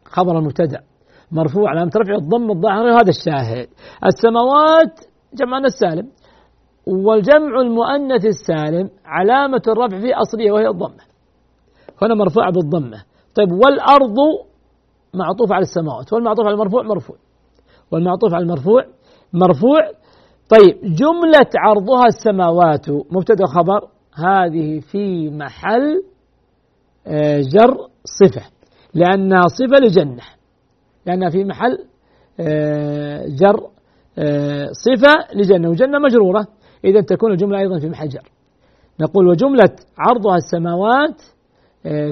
خبر 0.04 0.38
المبتدأ. 0.38 0.80
مرفوع 1.32 1.70
علامة 1.70 1.90
رفع 1.96 2.14
الضم 2.14 2.50
الظاهر. 2.50 2.90
هذا 2.90 3.08
الشاهد. 3.08 3.68
السماوات 4.04 5.00
جمعنا 5.34 5.66
السالم 5.66 6.08
والجمع 6.86 7.60
المؤنث 7.60 8.24
السالم 8.24 8.90
علامة 9.04 9.62
الرفع 9.68 10.00
فيه 10.00 10.20
أصلية 10.20 10.52
وهي 10.52 10.68
الضمة. 10.68 11.04
هنا 12.02 12.14
مرفوع 12.14 12.50
بالضمة. 12.50 13.02
طيب 13.34 13.52
والأرض 13.52 14.16
معطوف 15.14 15.52
على 15.52 15.62
السماوات. 15.62 16.12
والمعطوف 16.12 16.46
على 16.46 16.54
المرفوع 16.54 16.82
مرفوع. 16.82 17.16
والمعطوف 17.90 18.34
على 18.34 18.42
المرفوع 18.42 18.84
مرفوع. 19.32 19.80
طيب 20.48 20.80
جملة 20.82 21.50
عرضها 21.56 22.06
السماوات. 22.06 22.90
مبتدأ 22.90 23.46
خبر. 23.46 23.88
هذه 24.14 24.80
في 24.80 25.30
محل 25.30 26.02
آه، 27.06 27.40
جر 27.40 27.76
صفة 28.04 28.42
لأنها 28.94 29.42
صفة 29.46 29.76
لجنة. 29.82 30.22
لأنها 31.06 31.30
في 31.30 31.44
محل 31.44 31.78
آه، 32.40 33.26
جر 33.26 33.68
آه، 34.18 34.68
صفة 34.72 35.34
لجنة 35.34 35.68
وجنة 35.68 35.98
مجرورة. 35.98 36.46
إذا 36.84 37.00
تكون 37.00 37.32
الجملة 37.32 37.58
أيضا 37.58 37.78
في 37.78 37.88
محل 37.88 38.08
جر. 38.08 38.30
نقول 39.00 39.28
وجملة 39.28 39.76
عرضها 39.98 40.36
السماوات 40.36 41.22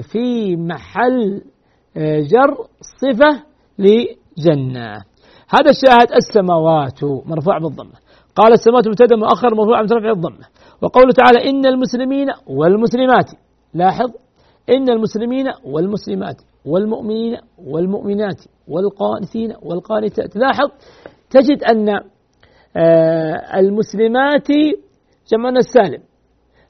في 0.01 0.55
محل 0.55 1.41
جر 2.31 2.57
صفة 2.81 3.43
لجنة. 3.79 4.95
هذا 5.49 5.69
الشاهد 5.69 6.11
السماوات 6.15 7.03
مرفوع 7.03 7.57
بالضمة 7.57 7.93
قال 8.35 8.53
السماوات 8.53 8.87
مبتدا 8.87 9.15
مؤخر 9.15 9.55
مرفوع 9.55 9.81
من 9.81 9.87
رفع 9.91 10.11
الضمة 10.11 10.45
وقوله 10.81 11.11
تعالى 11.11 11.49
إن 11.49 11.65
المسلمين 11.65 12.27
والمسلمات. 12.47 13.31
لاحظ. 13.73 14.11
إن 14.69 14.89
المسلمين 14.89 15.45
والمسلمات 15.65 16.41
والمؤمنين 16.65 17.37
والمؤمنات 17.57 18.41
والقانتين 18.67 19.53
والقانتات. 19.61 20.35
لاحظ. 20.35 20.69
تجد 21.29 21.63
أن 21.63 21.89
آه، 22.77 23.59
المسلمات 23.59 24.47
جمعنا 25.31 25.59
السالم. 25.59 26.03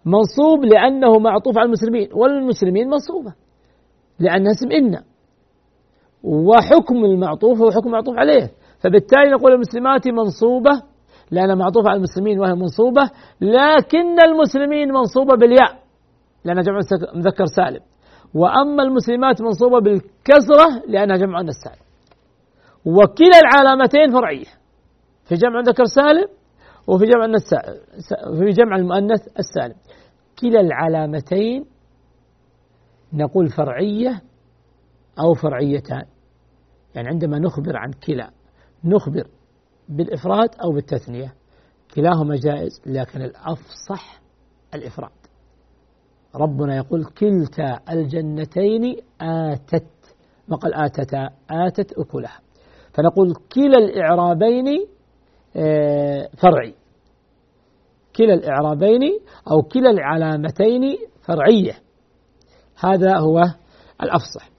منصوب 0.06 0.66
لأنه 0.66 1.20
معطوف 1.20 1.58
على 1.58 1.66
المسلمين. 1.66 2.10
والمسلمين 2.14 2.90
منصوبة. 2.90 3.34
لأنها 4.20 4.52
اسم 4.52 4.72
إن. 4.72 5.00
وحكم 6.24 7.06
المعطوف 7.06 7.62
هو 7.62 7.72
حكم 7.72 7.92
معطوف 7.92 8.18
عليه. 8.18 8.52
فبالتالي 8.80 9.32
نقول 9.32 9.52
المسلمات 9.54 10.08
منصوبة 10.08 10.72
لأنها 11.32 11.56
معطوفة 11.56 11.90
على 11.90 11.98
المسلمين 11.98 12.40
وهي 12.40 12.54
منصوبة 12.54 13.10
لكن 13.42 14.20
المسلمين 14.22 14.92
منصوبة 14.92 15.36
بالياء 15.36 15.80
لأنها 16.46 16.64
جمع 16.64 16.80
مذكر 17.16 17.46
سالم. 17.46 17.80
وأما 18.34 18.84
المسلمات 18.84 19.42
منصوبة 19.42 19.80
بالكسرة 19.80 20.84
لأنها 20.88 21.18
جمع 21.18 21.42
مؤنث 21.42 21.54
سالم 21.64 21.86
وكلا 22.86 23.40
العلامتين 23.44 24.12
فرعية 24.12 24.46
في 25.26 25.36
جمع 25.36 25.60
مذكر 25.60 25.86
سالم 25.86 26.28
وفي 26.88 27.06
جمع 27.06 27.26
في 28.40 28.50
جمع 28.50 28.76
المؤنث 28.76 29.22
السالم. 29.40 29.76
كلا 30.42 30.60
العلامتين 30.60 31.66
نقول 33.14 33.50
فرعية 33.50 34.22
أو 35.20 35.34
فرعيتان. 35.34 36.06
يعني 36.96 37.08
عندما 37.08 37.40
نخبر 37.40 37.78
عن 37.78 37.92
كلا 37.92 38.30
نخبر 38.86 39.28
بالإفراد 39.90 40.50
أو 40.64 40.72
بالتثنية. 40.72 41.34
كلاهما 41.96 42.36
جائز 42.36 42.82
لكن 42.86 43.22
الأفصح 43.22 44.22
الإفراد. 44.74 45.12
ربنا 46.36 46.76
يقول 46.76 47.06
كلتا 47.06 47.80
الجنتين 47.90 48.96
آتت 49.22 49.88
ما 50.48 50.58
قال 50.58 50.74
آتتا 50.74 51.30
آتت 51.50 51.94
أكلها. 51.94 52.40
فنقول 52.94 53.34
كلا 53.54 53.78
الإعرابين 53.78 54.66
آه، 55.56 56.30
فرعي. 56.38 56.76
كلا 58.16 58.34
الإعرابين 58.34 59.02
أو 59.52 59.62
كلا 59.62 59.90
العلامتين 59.90 60.98
فرعية. 61.22 61.74
هذا 62.80 63.18
هو 63.18 63.42
الأفصح. 64.04 64.50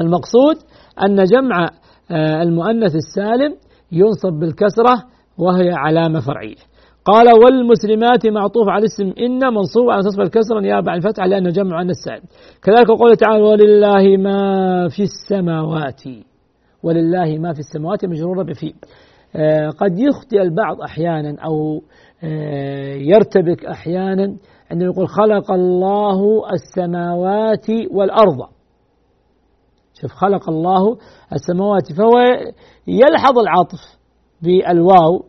المقصود 0.00 0.56
أن 1.02 1.24
جمع 1.24 1.70
المؤنث 2.12 2.94
السالم 2.94 3.54
ينصب 3.92 4.32
بالكسرة 4.40 5.02
وهي 5.38 5.70
علامة 5.72 6.20
فرعية. 6.20 6.56
قال 7.04 7.26
والمسلمات 7.44 8.26
معطوف 8.26 8.68
على 8.68 8.84
اسم 8.84 9.12
إن 9.24 9.54
منصوب 9.54 9.90
على 9.90 10.02
تصف 10.02 10.20
الكسرة 10.20 10.60
نيابة 10.60 10.90
عن 10.90 10.96
الفتحة 10.96 11.26
لأنه 11.26 11.50
جمع 11.50 11.76
عن 11.76 11.90
السالم 11.90 12.22
كذلك 12.62 12.88
قوله 12.88 13.14
تعالى 13.14 13.42
ولله 13.42 14.16
ما 14.16 14.88
في 14.88 15.02
السماوات 15.02 16.02
ولله 16.82 17.38
ما 17.38 17.52
في 17.52 17.58
السماوات 17.58 18.04
مجرورة 18.04 18.42
بفي 18.42 18.72
آه 19.36 19.68
قد 19.68 19.98
يخطئ 19.98 20.42
البعض 20.42 20.80
أحيانا 20.80 21.36
أو 21.44 21.82
آه 22.24 22.94
يرتبك 22.94 23.64
أحيانا. 23.64 24.36
عندما 24.70 24.90
يقول 24.92 25.08
خلق 25.08 25.52
الله 25.52 26.42
السماوات 26.52 27.66
والأرض. 27.90 28.38
شوف 30.04 30.12
خلق 30.12 30.48
الله 30.48 30.96
السماوات 31.32 31.92
فهو 31.92 32.12
يلحظ 32.86 33.38
العطف 33.38 33.98
بالواو 34.42 35.24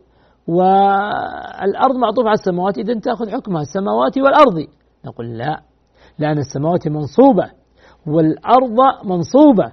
والأرض 0.48 1.96
معطوف 1.96 2.26
على 2.26 2.34
السماوات 2.34 2.78
إذا 2.78 3.00
تأخذ 3.00 3.30
حكمها 3.30 3.62
السماوات 3.62 4.18
والأرض. 4.18 4.66
نقول 5.04 5.38
لا 5.38 5.62
لأن 6.18 6.38
السماوات 6.38 6.88
منصوبة 6.88 7.50
والأرض 8.06 9.04
منصوبة 9.04 9.72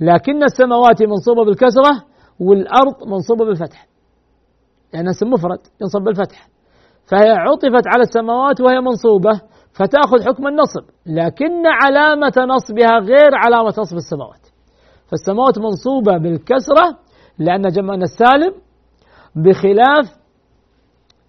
لكن 0.00 0.42
السماوات 0.42 1.02
منصوبة 1.02 1.44
بالكسرة 1.44 2.02
والأرض 2.40 3.08
منصوبة 3.08 3.44
بالفتح. 3.44 3.86
لأنها 4.94 5.10
اسم 5.10 5.30
مفرد 5.30 5.58
ينصب 5.80 6.00
بالفتح. 6.00 6.48
فهي 7.06 7.30
عطفت 7.30 7.86
على 7.86 8.02
السماوات 8.02 8.60
وهي 8.60 8.80
منصوبة. 8.80 9.40
فتأخذ 9.78 10.22
حكم 10.26 10.46
النصب. 10.46 10.84
لكن 11.06 11.66
علامة 11.66 12.54
نصبها 12.54 12.98
غير 12.98 13.34
علامة 13.34 13.74
نصب 13.78 13.96
السماوات. 13.96 14.46
فالسماوات 15.06 15.58
منصوبة 15.58 16.18
بالكسرة 16.18 16.98
لأن 17.38 17.62
جمعنا 17.62 18.04
السالم 18.04 18.52
بخلاف 19.36 20.18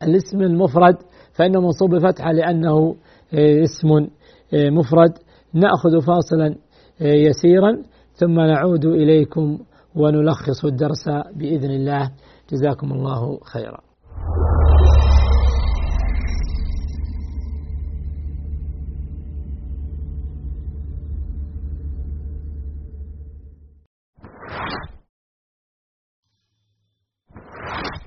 الاسم 0.03 0.41
المفرد 0.41 0.97
فإنه 1.33 1.61
منصوب 1.61 1.95
بفتحة 1.95 2.31
لأنه 2.31 2.95
آه، 3.33 3.63
اسم 3.63 4.07
آه، 4.53 4.69
مفرد. 4.69 5.13
نأخذ 5.53 6.01
فاصلا 6.01 6.55
آه، 7.01 7.13
يسيرا 7.13 7.83
ثم 8.13 8.39
نعود 8.39 8.85
إليكم 8.85 9.59
ونلخص 9.95 10.65
الدرس 10.65 11.09
بإذن 11.35 11.71
الله. 11.71 12.11
جزاكم 12.51 12.91
الله 12.91 13.39
خيرا. 13.43 13.88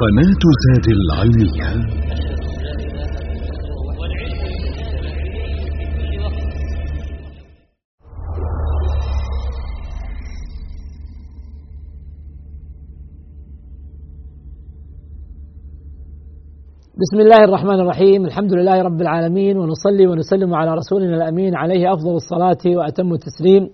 قناة 0.00 0.42
زاد 0.64 0.86
العلمية 0.88 1.70
بسم 17.02 17.20
الله 17.20 17.44
الرحمن 17.44 17.80
الرحيم. 17.80 18.24
الحمد 18.24 18.52
لله 18.52 18.82
رب 18.82 19.00
العالمين 19.00 19.58
ونصلي 19.58 20.06
ونسلم 20.06 20.54
على 20.54 20.74
رسولنا 20.74 21.16
الأمين 21.16 21.54
عليه 21.54 21.92
أفضل 21.92 22.14
الصلاة 22.14 22.76
وأتم 22.76 23.12
التسليم. 23.12 23.70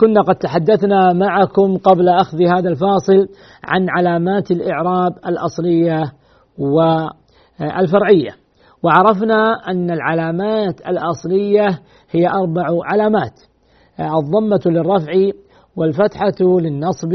كنا 0.00 0.22
قد 0.22 0.34
تحدثنا 0.34 1.12
معكم 1.12 1.76
قبل 1.76 2.08
أخذ 2.08 2.42
هذا 2.42 2.68
الفاصل 2.68 3.28
عن 3.64 3.86
علامات 3.88 4.50
الإعراب 4.50 5.12
الأصلية 5.26 6.12
والفرعية. 6.58 8.30
وعرفنا 8.82 9.52
أن 9.68 9.90
العلامات 9.90 10.80
الأصلية 10.80 11.68
هي 12.10 12.28
أربع 12.28 12.66
علامات 12.84 13.40
آه، 14.00 14.18
الضمة 14.18 14.60
للرفع 14.66 15.12
والفتحة 15.76 16.40
للنصب 16.40 17.12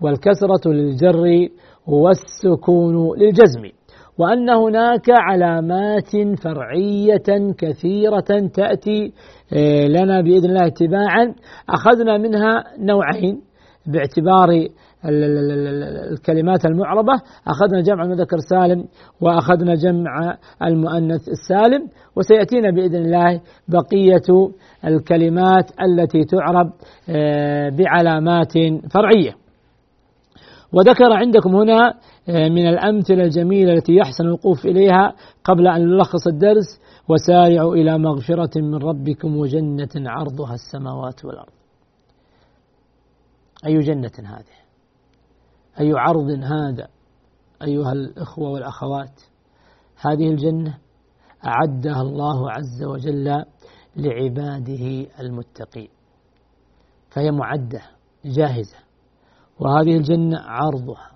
والكسرة 0.00 0.72
للجر 0.72 1.48
والسكون 1.86 3.18
للجزم. 3.18 3.77
وأن 4.18 4.50
هناك 4.50 5.10
علامات 5.10 6.10
فرعية 6.42 7.52
كثيرة 7.58 8.48
تأتي 8.54 9.12
آه، 9.52 9.86
لنا 9.86 10.20
بإذن 10.20 10.50
الله 10.50 10.66
اتباعا. 10.66 11.34
أخذنا 11.68 12.18
منها 12.18 12.64
نوعين 12.78 13.40
باعتبار 13.86 14.48
الكلمات 15.04 16.66
المعربة. 16.66 17.12
أخذنا 17.46 17.80
جمع 17.80 18.02
المذكر 18.04 18.36
سالم 18.38 18.84
وأخذنا 19.20 19.74
جمع 19.74 20.36
المؤنث 20.62 21.28
السالم 21.28 21.88
وسيأتينا 22.16 22.70
بإذن 22.70 22.96
الله 23.04 23.40
بقية 23.68 24.50
الكلمات 24.84 25.70
التي 25.82 26.24
تعرب 26.24 26.72
آه، 27.10 27.68
بعلامات 27.68 28.52
فرعية. 28.94 29.47
وذكر 30.72 31.12
عندكم 31.12 31.56
هنا 31.56 31.94
آه، 32.28 32.48
من 32.48 32.66
الأمثلة 32.66 33.24
الجميلة 33.24 33.72
التي 33.72 33.92
يحسن 33.92 34.24
الوقوف 34.24 34.66
إليها 34.66 35.14
قبل 35.44 35.68
أن 35.68 35.86
نلخص 35.86 36.26
الدرس 36.26 36.80
وسارعوا 37.08 37.74
إلى 37.74 37.98
مغفرة 37.98 38.60
من 38.60 38.74
ربكم 38.74 39.36
وجنة 39.36 39.88
عرضها 39.96 40.54
السماوات 40.54 41.24
والأرض. 41.24 41.52
أي 43.66 43.78
جنة 43.78 44.12
هذه؟ 44.18 44.58
أي 45.80 45.92
عرض 45.92 46.30
هذا؟ 46.30 46.88
أيها 47.62 47.92
الإخوة 47.92 48.50
والأخوات 48.50 49.20
هذه 49.96 50.28
الجنة 50.28 50.78
أعدها 51.46 52.02
الله 52.02 52.50
عز 52.50 52.84
وجل 52.84 53.44
لعباده 53.96 55.06
المتقين 55.20 55.88
فهي 57.10 57.30
معدة 57.30 57.82
جاهزة. 58.24 58.87
وهذه 59.60 59.96
الجنة 59.96 60.38
عرضها 60.40 61.10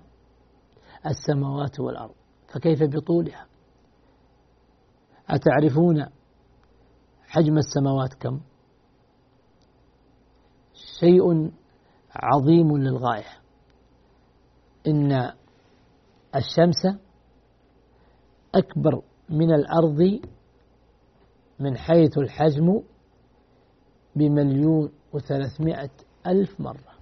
السماوات 1.05 1.79
والأرض 1.79 2.15
فكيف 2.53 2.83
بطولها؟ 2.83 3.45
أتعرفون 5.29 6.05
حجم 7.27 7.57
السماوات 7.57 8.13
كم؟ 8.13 8.39
شيء 10.99 11.51
عظيم 12.15 12.77
للغاية. 12.77 13.39
إن 14.87 15.33
الشمس 16.35 16.97
أكبر 18.55 19.01
من 19.29 19.53
الأرض 19.53 20.19
من 21.59 21.77
حيث 21.77 22.17
الحجم 22.17 22.81
بمليون 24.15 24.91
وثلاثمائة 25.13 25.89
ألف 26.27 26.59
مرة. 26.61 26.92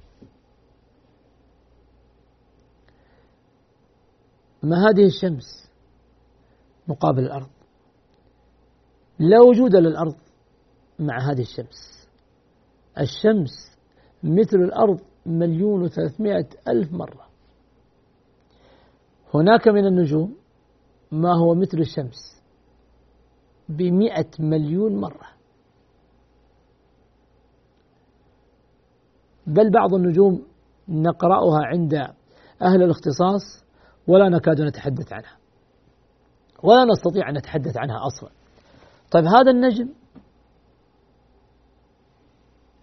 ما 4.64 4.78
هذه 4.90 5.06
الشمس 5.06 5.70
مقابل 6.88 7.24
الأرض 7.24 7.50
لا 9.20 9.40
وجود 9.40 9.76
للأرض 9.76 10.16
مع 11.00 11.32
هذه 11.32 11.42
الشمس. 11.42 12.08
الشمس 13.00 13.78
مثل 14.24 14.58
الأرض 14.58 15.00
مليون 15.26 15.82
وثلاثمائة 15.82 16.48
ألف 16.68 16.94
مرة. 16.94 17.28
هناك 19.34 19.68
من 19.68 19.86
النجوم 19.86 20.36
ما 21.12 21.38
هو 21.38 21.56
مثل 21.56 21.80
الشمس 21.80 22.42
بمئة 23.70 24.30
مليون 24.40 24.96
مرة. 24.96 25.28
بل 29.48 29.72
بعض 29.72 29.94
النجوم 29.94 30.46
نقرأها 30.90 31.66
عند 31.66 31.94
أهل 32.62 32.84
الاختصاص 32.84 33.64
ولا 34.08 34.30
نكاد 34.30 34.62
نتحدث 34.62 35.14
عنها. 35.14 35.38
ولا 36.64 36.86
نستطيع 36.86 37.30
أن 37.30 37.38
نتحدث 37.38 37.78
عنها 37.78 38.06
أصلا. 38.06 38.30
طيب 39.12 39.26
هذا 39.26 39.52
النجم 39.52 39.90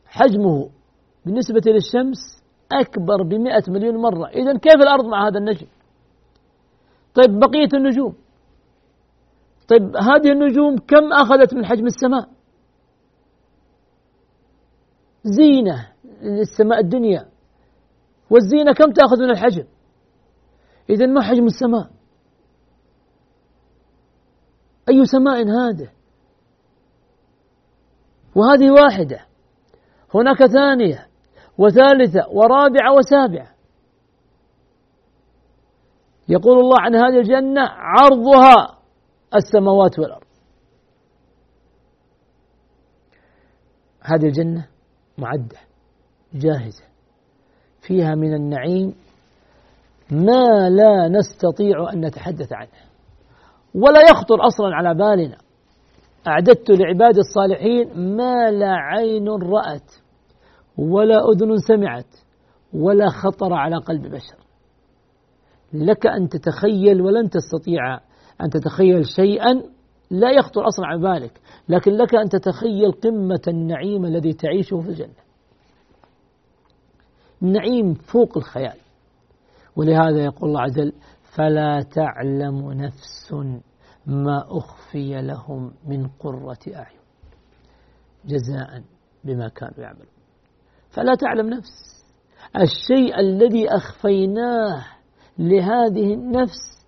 حجمه 0.07 0.71
بالنسبة 1.25 1.63
للشمس 1.67 2.19
أكبر 2.73 3.23
بمئة 3.23 3.63
مليون 3.69 3.97
مرة. 3.97 4.29
إذا 4.29 4.59
كيف 4.59 4.75
الأرض 4.75 5.05
مع 5.05 5.29
هذا 5.29 5.39
النجم؟ 5.39 5.67
طيب 7.15 7.39
بقية 7.39 7.69
النجوم. 7.75 8.15
طيب 9.69 9.97
هذه 9.97 10.33
النجوم 10.33 10.77
كم 10.77 11.13
أخذت 11.13 11.55
من 11.55 11.67
حجم 11.67 11.87
السماء؟ 11.87 12.29
زينة 15.25 15.93
للسماء 16.23 16.81
الدنيا. 16.81 17.29
والزينة 18.31 18.73
كم 18.73 18.93
تأخذ 18.93 19.23
من 19.23 19.31
الحجم؟ 19.31 19.65
إذا 20.91 21.07
ما 21.07 21.23
حجم 21.23 21.47
السماء. 21.47 21.91
أي 24.89 25.05
سماء 25.05 25.43
هذا 25.43 25.93
وهذه 28.35 28.71
واحدة. 28.71 29.27
هناك 30.15 30.47
ثانية 30.47 31.09
وثالثة 31.59 32.29
ورابعة 32.29 32.95
وسابعة. 32.99 33.55
يقول 36.29 36.59
الله 36.59 36.77
عن 36.81 36.95
هذه 36.95 37.19
الجنة 37.19 37.63
عرضها 37.69 38.79
السماوات 39.35 39.99
والأرض. 39.99 40.27
هذه 44.01 44.27
الجنة 44.27 44.69
معدة 45.19 45.59
جاهزة 46.35 46.85
فيها 47.81 48.15
من 48.15 48.35
النعيم 48.35 48.95
ما 50.11 50.71
لا 50.71 51.09
نستطيع 51.09 51.93
أن 51.93 52.07
نتحدث 52.07 52.53
عنه. 52.53 52.69
ولا 53.75 54.01
يخطر 54.11 54.47
أصلا 54.47 54.75
على 54.75 54.95
بالنا. 54.95 55.37
أعددت 56.27 56.71
لعباد 56.71 57.19
الصالحين 57.19 58.17
ما 58.17 58.51
لا 58.51 58.73
عين 58.73 59.29
رأت 59.29 59.91
ولا 60.79 61.17
أذن 61.33 61.57
سمعت 61.57 62.15
ولا 62.75 63.09
خطر 63.09 63.53
على 63.53 63.77
قلب 63.77 64.03
بشر. 64.03 64.39
لك 65.73 66.07
أن 66.07 66.29
تتخيل 66.29 67.01
ولن 67.01 67.31
تستطيع 67.31 67.95
أن 68.43 68.51
تتخيل 68.51 69.07
شيئا 69.17 69.63
لا 70.11 70.31
يخطر 70.31 70.69
أصلا 70.69 70.87
على 70.87 71.01
بالك 71.01 71.41
لكن 71.69 71.93
لك 71.93 72.15
أن 72.15 72.29
تتخيل 72.29 72.93
قمة 72.93 73.43
النعيم 73.49 74.05
الذي 74.05 74.33
تعيشه 74.33 74.81
في 74.81 74.89
الجنة. 74.89 75.29
نعيم 77.41 77.95
فوق 77.95 78.37
الخيال. 78.37 78.77
ولهذا 79.79 80.25
يقول 80.25 80.49
الله 80.49 80.61
عز 80.61 80.79
وجل 80.79 80.93
فلا 81.37 81.83
تعلم 81.83 82.73
نفس 82.73 83.35
ما 84.07 84.45
أخفي 84.49 85.23
لهم 85.23 85.73
من 85.87 86.09
قرة 86.09 86.59
أعين 86.75 86.99
جزاء 88.25 88.83
بما 89.25 89.49
كانوا 89.49 89.81
يعملون. 89.81 90.07
فلا 90.91 91.15
تعلم 91.15 91.49
نفس 91.49 92.05
الشيء 92.57 93.21
الذي 93.21 93.69
أخفيناه 93.69 94.85
لهذه 95.39 96.15
النفس 96.15 96.87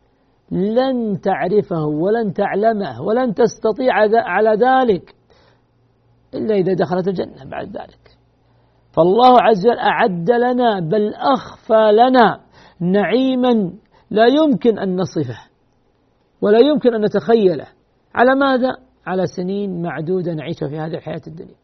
لن 0.51 1.20
تعرفه 1.20 1.84
ولن 1.86 2.32
تعلمه 2.32 3.03
ولن 3.03 3.34
تستطيع 3.34 3.93
على 4.14 4.51
ذلك 4.51 5.14
إلا 6.34 6.55
إذا 6.55 6.74
دخلت 6.74 7.09
الجنة 7.09 7.45
بعد 7.45 7.66
ذلك. 7.76 8.16
فالله 8.93 9.36
عز 9.43 9.66
وجل 9.66 9.78
أعد 9.78 10.30
لنا 10.30 10.80
بل 10.80 11.14
أخفى 11.14 11.93
لنا. 11.93 12.49
نعيما 12.81 13.72
لا 14.11 14.26
يمكن 14.26 14.78
أن 14.78 14.97
نصفه 14.97 15.39
ولا 16.41 16.59
يمكن 16.59 16.95
أن 16.95 17.05
نتخيله. 17.05 17.66
على 18.14 18.35
ماذا؟ 18.35 18.76
على 19.07 19.26
سنين 19.26 19.83
معدودة 19.83 20.35
نعيشها 20.35 20.68
في 20.68 20.78
هذه 20.78 20.95
الحياة 20.95 21.20
الدنيا. 21.26 21.55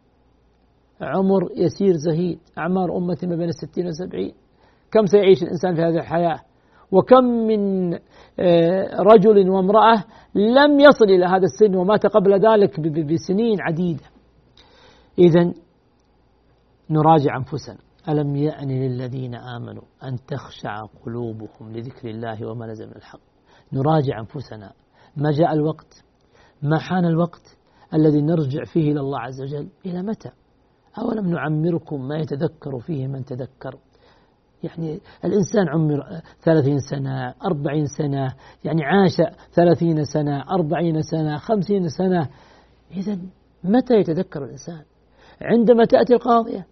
عمر 1.01 1.49
يسير 1.57 1.95
زهيد 1.95 2.39
أعمار 2.59 2.97
أمة 2.97 3.19
ما 3.23 3.37
بين 3.37 3.49
الستين 3.49 3.87
والسبعين. 3.87 4.35
كم 4.91 5.07
سيعيش 5.07 5.43
الإنسان 5.43 5.75
في 5.75 5.83
هذه 5.83 5.99
الحياة؟ 5.99 6.41
وكم 6.93 7.25
من 7.25 7.93
آه، 8.41 8.97
رجل 8.99 9.51
وامرأة 9.51 10.05
لم 10.35 10.81
يصل 10.81 11.05
إلى 11.05 11.27
هذا 11.27 11.45
السن 11.45 11.75
ومات 11.75 12.07
قبل 12.07 12.33
ذلك 12.47 12.81
بسنين 12.81 13.61
عديدة. 13.61 14.05
إذا 15.19 15.53
نراجع 16.91 17.37
أنفسنا. 17.37 17.79
ألم 18.09 18.37
يأن 18.37 18.69
للذين 18.69 19.35
آمنوا 19.35 19.83
أن 20.05 20.19
تخشع 20.27 20.85
قلوبهم 21.05 21.73
لذكر 21.73 22.11
الله 22.11 22.47
وما 22.47 22.67
نزل 22.67 22.87
من 22.87 22.97
الحق؟ 22.97 23.21
نراجع 23.73 24.21
أنفسنا. 24.21 24.73
ما 25.17 25.31
جاء 25.31 25.53
الوقت؟ 25.53 26.05
ما 26.63 26.79
حان 26.79 27.05
الوقت 27.05 27.57
الذي 27.95 28.21
نرجع 28.21 28.65
فيه 28.65 28.93
إلى 28.93 29.01
الله 29.01 29.21
عز 29.21 29.43
وجل؟ 29.43 29.69
إلى 29.87 30.03
متى؟ 30.03 30.31
أولم 30.99 31.27
نعمركم 31.31 32.09
ما 32.09 32.17
يتذكر 32.17 32.79
فيه 32.79 33.07
من 33.07 33.25
تذكر؟ 33.25 33.79
يعني 34.63 35.01
الإنسان 35.25 35.69
عمر 35.69 36.21
ثلاثين 36.43 36.79
سنة 36.79 37.35
أربعين 37.45 37.87
سنة 37.87 38.35
يعني 38.65 38.85
عاش 38.85 39.17
ثلاثين 39.53 40.05
سنة 40.05 40.51
أربعين 40.51 41.03
سنة 41.03 41.39
خمسين 41.39 41.89
سنة. 41.89 42.29
إذا 42.91 43.19
متى 43.65 43.95
يتذكر 43.95 44.45
الإنسان؟ 44.45 44.83
عندما 45.43 45.85
تأتي 45.85 46.15
القاضية. 46.15 46.67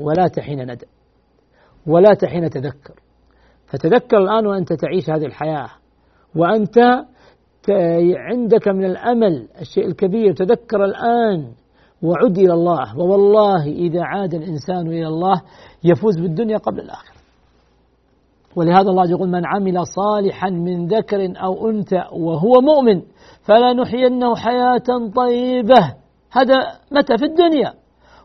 ولا 0.00 0.28
تحين 0.28 0.62
ندم 0.62 0.88
ولا 1.86 2.14
تحين 2.14 2.50
تذكر. 2.50 2.94
فتذكر 3.66 4.18
الآن 4.18 4.46
وأنت 4.46 4.72
تعيش 4.72 5.10
هذه 5.10 5.26
الحياة 5.26 5.68
وأنت 6.36 6.78
عندك 8.30 8.68
من 8.68 8.84
الأمل 8.84 9.48
الشيء 9.60 9.86
الكبير 9.86 10.32
تذكر 10.32 10.84
الآن 10.84 11.52
وعد 12.02 12.38
إلى 12.38 12.52
الله. 12.52 12.98
ووالله 12.98 13.66
إذا 13.66 14.02
عاد 14.02 14.34
الإنسان 14.34 14.86
إلى 14.86 15.06
الله 15.06 15.42
يفوز 15.84 16.20
بالدنيا 16.20 16.58
قبل 16.58 16.80
الآخرة. 16.80 17.20
ولهذا 18.56 18.90
الله 18.90 19.10
يقول 19.10 19.28
من 19.28 19.46
عمل 19.46 19.86
صالحا 19.86 20.50
من 20.50 20.86
ذكر 20.86 21.32
أو 21.44 21.70
أنثى 21.70 22.04
وهو 22.12 22.60
مؤمن 22.60 23.02
فلنحيينه 23.42 24.36
حياة 24.36 25.10
طيبة. 25.16 25.94
هذا 26.32 26.56
متى 26.92 27.18
في 27.18 27.24
الدنيا؟ 27.24 27.79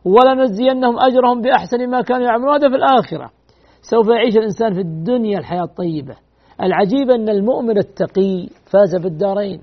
ولنجزينهم 0.06 1.00
أجرهم 1.00 1.42
بأحسن 1.42 1.90
ما 1.90 2.02
كانوا 2.02 2.26
يعملون. 2.28 2.54
هذا 2.54 2.70
في 2.70 2.76
الآخرة. 2.76 3.32
سوف 3.82 4.08
يعيش 4.08 4.38
الإنسان 4.38 4.74
في 4.74 4.80
الدنيا 4.80 5.40
الحياة 5.40 5.64
الطيبة. 5.64 6.16
العجيب 6.62 7.10
أن 7.10 7.30
المؤمن 7.30 7.78
التقي 7.78 8.48
فاز 8.72 8.96
في 9.02 9.08
الدارين 9.08 9.62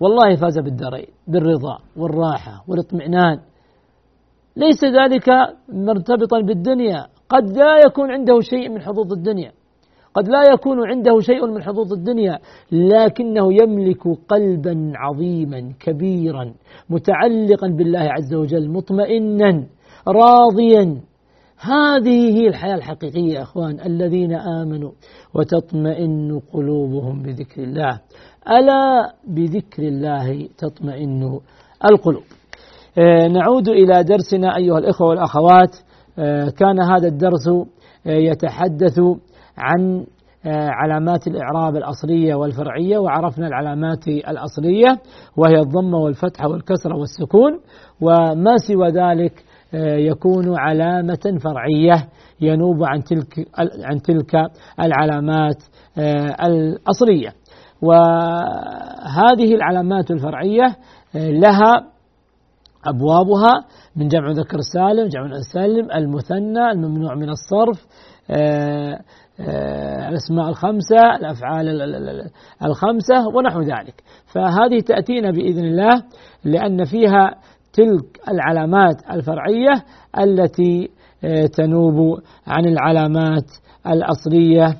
والله 0.00 0.36
فاز 0.36 0.58
بالدارين. 0.58 1.06
بالرضا 1.28 1.78
والراحة 1.96 2.64
والاطمئنان. 2.68 3.38
ليس 4.56 4.84
ذلك 4.84 5.28
مرتبطا 5.68 6.40
بالدنيا. 6.40 7.06
قد 7.28 7.56
لا 7.56 7.78
يكون 7.86 8.10
عنده 8.10 8.40
شيء 8.40 8.68
من 8.68 8.80
حظوظ 8.80 9.12
الدنيا. 9.12 9.52
قد 10.18 10.28
لا 10.28 10.52
يكون 10.52 10.88
عنده 10.88 11.20
شيء 11.20 11.46
من 11.46 11.62
حظوظ 11.62 11.92
الدنيا 11.92 12.38
لكنه 12.72 13.52
يملك 13.52 14.02
قلبا 14.28 14.92
عظيما 14.96 15.72
كبيرا 15.80 16.54
متعلقا 16.90 17.68
بالله 17.68 18.00
عز 18.00 18.34
وجل 18.34 18.70
مطمئنا 18.70 19.64
راضيا. 20.08 21.00
هذه 21.60 22.36
هي 22.36 22.48
الحياة 22.48 22.74
الحقيقية 22.74 23.34
يا 23.34 23.42
أخوان 23.42 23.80
الذين 23.80 24.32
آمنوا 24.32 24.90
وتطمئن 25.34 26.40
قلوبهم 26.52 27.22
بذكر 27.22 27.62
الله. 27.62 28.00
ألا 28.48 29.12
بذكر 29.28 29.82
الله 29.82 30.48
تطمئن 30.58 31.40
القلوب. 31.90 32.24
آه، 32.98 33.28
نعود 33.28 33.68
إلى 33.68 34.04
درسنا 34.04 34.56
أيها 34.56 34.78
الإخوة 34.78 35.08
والأخوات. 35.08 35.76
آه، 36.18 36.48
كان 36.48 36.80
هذا 36.80 37.08
الدرس 37.08 37.48
آه، 38.06 38.10
يتحدث 38.10 39.00
عن 39.58 40.06
علامات 40.70 41.26
الإعراب 41.26 41.76
الأصلية 41.76 42.34
والفرعية 42.34 42.98
وعرفنا 42.98 43.46
العلامات 43.46 44.08
الأصلية 44.08 44.98
وهي 45.36 45.60
الضمة 45.60 45.98
والفتحة 45.98 46.48
والكسرة 46.48 46.96
والسكون 46.96 47.60
وما 48.00 48.56
سوى 48.56 48.88
ذلك 48.88 49.44
يكون 50.10 50.58
علامة 50.58 51.38
فرعية 51.42 52.08
ينوب 52.40 52.84
عن 52.84 53.02
تلك 53.02 53.48
عن 53.84 54.02
تلك 54.02 54.34
العلامات 54.80 55.62
الأصلية. 56.44 57.32
وهذه 57.82 59.54
العلامات 59.54 60.10
الفرعية 60.10 60.76
لها 61.14 61.86
أبوابها 62.86 63.64
من 63.96 64.08
جمع 64.08 64.30
ذكر 64.30 64.58
سالم 64.60 65.08
جمع 65.08 65.30
سالم 65.52 65.90
المثنى 65.92 66.70
الممنوع 66.70 67.14
من 67.14 67.28
الصرف 67.30 67.86
آه، 68.30 68.34
آه، 68.34 69.00
الأسماء 70.08 70.48
الخمسة 70.48 71.16
الأفعال 71.20 71.68
الخمسة 72.64 73.28
ونحو 73.34 73.60
ذلك. 73.60 74.02
فهذه 74.26 74.80
تأتينا 74.86 75.30
بإذن 75.30 75.64
الله 75.64 76.02
لأن 76.44 76.84
فيها 76.84 77.34
تلك 77.72 78.20
العلامات 78.28 79.10
الفرعية 79.10 79.84
التي 80.18 80.90
آه، 81.24 81.46
تنوب 81.46 82.20
عن 82.46 82.66
العلامات 82.66 83.50
الأصلية. 83.86 84.76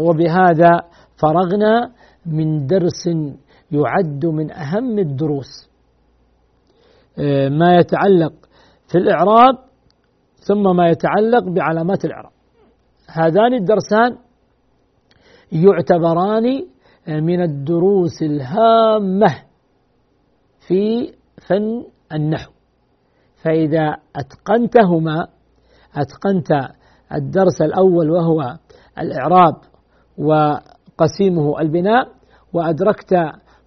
وبهذا 0.00 0.80
فرغنا 1.16 1.90
من 2.26 2.66
درس 2.66 3.08
يعد 3.72 4.26
من 4.26 4.52
أهم 4.52 4.98
الدروس. 4.98 5.70
آه، 7.18 7.48
ما 7.48 7.76
يتعلق 7.76 8.32
في 8.88 8.98
الإعراب 8.98 9.58
ثم 10.36 10.76
ما 10.76 10.88
يتعلق 10.88 11.48
بعلامات 11.48 12.04
الإعراب. 12.04 12.32
هذان 13.12 13.54
الدرسان 13.54 14.16
يعتبران 15.52 16.66
من 17.08 17.42
الدروس 17.42 18.22
الهامة 18.22 19.34
في 20.66 21.12
فن 21.48 21.84
النحو. 22.12 22.50
فإذا 23.44 23.96
أتقنتهما 24.16 25.26
أتقنت 25.96 26.68
الدرس 27.14 27.62
الأول 27.62 28.10
وهو 28.10 28.56
الإعراب 28.98 29.54
وقسيمه 30.18 31.60
البناء 31.60 32.08
وأدركت 32.52 33.14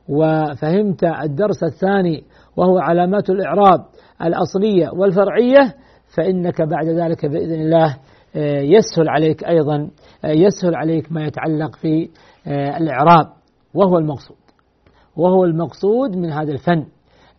وفهمت 0.09 1.03
الدرس 1.03 1.63
الثاني 1.63 2.23
وهو 2.57 2.77
علامات 2.77 3.29
الإعراب 3.29 3.85
الأصلية 4.21 4.89
والفرعية 4.89 5.75
فإنك 6.17 6.61
بعد 6.61 6.85
ذلك 6.87 7.25
بإذن 7.25 7.61
الله 7.61 7.97
يسهل 8.61 9.09
عليك 9.09 9.43
أيضا 9.43 9.89
آه، 10.25 10.31
يسهل 10.31 10.75
عليك 10.75 11.11
ما 11.11 11.25
يتعلق 11.25 11.75
في 11.75 12.09
آه، 12.47 12.77
الإعراب 12.77 13.27
وهو 13.73 13.97
المقصود. 13.97 14.37
وهو 15.15 15.43
المقصود 15.43 16.15
من 16.17 16.31
هذا 16.31 16.51
الفن. 16.51 16.85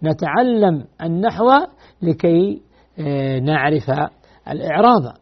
نتعلم 0.02 0.84
النحو 1.02 1.50
لكي 2.02 2.62
نعرف 3.42 3.90
الإعراب. 4.48 5.12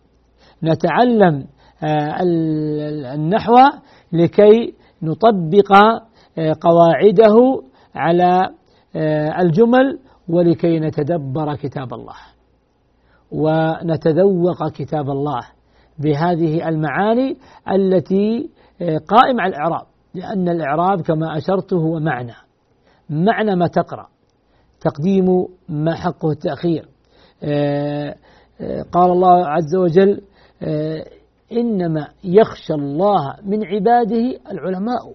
نتعلم 0.62 1.46
النحو 3.14 3.54
لكي 4.12 4.74
نطبق 5.02 5.72
قواعده 6.60 7.62
على 7.94 8.50
آه، 8.96 9.42
الجمل 9.42 9.98
ولكي 10.28 10.78
نتدبر 10.80 11.54
كتاب 11.54 11.94
الله. 11.94 12.16
ونتذوق 13.30 14.68
كتاب 14.68 15.10
الله. 15.10 15.53
بهذه 15.98 16.68
المعاني 16.68 17.36
التي 17.72 18.50
آه، 18.82 18.98
قائم 18.98 19.40
على 19.40 19.56
الإعراب. 19.56 19.86
لأن 20.14 20.48
الإعراب 20.48 21.00
كما 21.00 21.36
أشرت 21.36 21.74
هو 21.74 22.00
معنى. 22.00 22.34
معنى 23.10 23.56
ما 23.56 23.66
تقرأ. 23.66 24.06
تقديم 24.80 25.46
ما 25.68 25.94
حقه 25.94 26.30
التأخير. 26.30 26.88
آه، 27.42 28.14
قال 28.92 29.10
الله 29.10 29.46
عز 29.46 29.76
وجل 29.76 30.20
آه، 30.62 31.04
إنما 31.52 32.08
يخشى 32.24 32.74
الله 32.74 33.36
من 33.42 33.64
عباده 33.64 34.38
العلماء. 34.50 35.12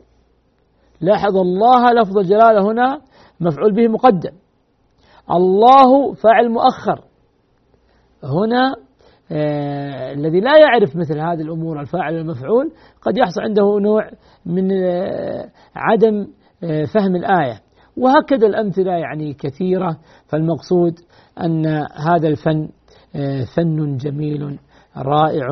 لاحظ 1.02 1.38
الله 1.38 1.92
لفظ 1.92 2.18
الجلالة 2.18 2.72
هنا 2.72 3.02
مفعول 3.40 3.76
به 3.76 3.88
مقدم. 3.88 4.32
الله 5.32 6.14
فاعل 6.14 6.50
مؤخر. 6.50 7.04
هنا 8.24 8.72
آه 8.72 8.89
الذي 9.32 10.40
لا 10.40 10.58
يعرف 10.58 10.96
مثل 10.96 11.20
هذه 11.20 11.42
الأمور 11.42 11.82
الفاعل 11.82 12.16
والمفعول 12.16 12.72
قد 13.02 13.18
يحصل 13.18 13.42
عنده 13.42 13.80
نوع 13.80 14.10
من 14.46 14.72
آه 14.72 15.50
عدم 15.76 16.28
آه 16.64 16.86
فهم 16.86 17.16
الآية. 17.16 17.60
وهكذا 17.98 18.48
الأمثلة 18.48 18.92
يعني 18.92 19.34
كثيرة. 19.34 19.98
فالمقصود 20.28 20.94
أن 21.44 21.66
هذا 22.08 22.28
الفن 22.28 22.70
آه 23.16 23.44
فن 23.56 23.98
جميل 23.98 24.60
رائع 24.98 25.48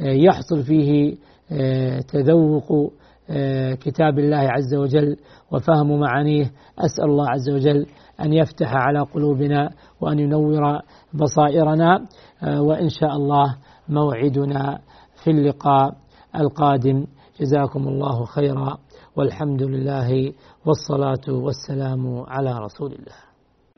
آه 0.00 0.04
يحصل 0.04 0.62
فيه 0.62 1.16
آه 1.52 2.00
تذوق 2.00 2.92
آه، 3.30 3.74
كتاب 3.74 4.18
الله 4.18 4.36
عز 4.36 4.74
وجل 4.74 5.16
وفهم 5.52 6.00
معانيه. 6.00 6.50
أسأل 6.78 7.04
الله 7.04 7.30
عز 7.30 7.50
وجل 7.50 7.86
أن 8.20 8.32
يفتح 8.32 8.74
على 8.74 9.00
قلوبنا 9.00 9.70
وأن 10.00 10.18
ينور 10.18 10.78
بصائرنا 11.14 11.98
آه، 12.42 12.62
وإن 12.62 12.88
شاء 12.88 13.10
الله 13.10 13.56
موعدنا 13.88 14.78
في 15.24 15.30
اللقاء 15.30 15.90
القادم. 16.36 17.06
جزاكم 17.40 17.88
الله 17.88 18.24
خيرا. 18.24 18.78
والحمد 19.16 19.62
لله 19.62 20.32
والصلاة 20.66 21.26
والسلام 21.44 22.24
على 22.28 22.58
رسول 22.58 22.92
الله. 22.92 23.18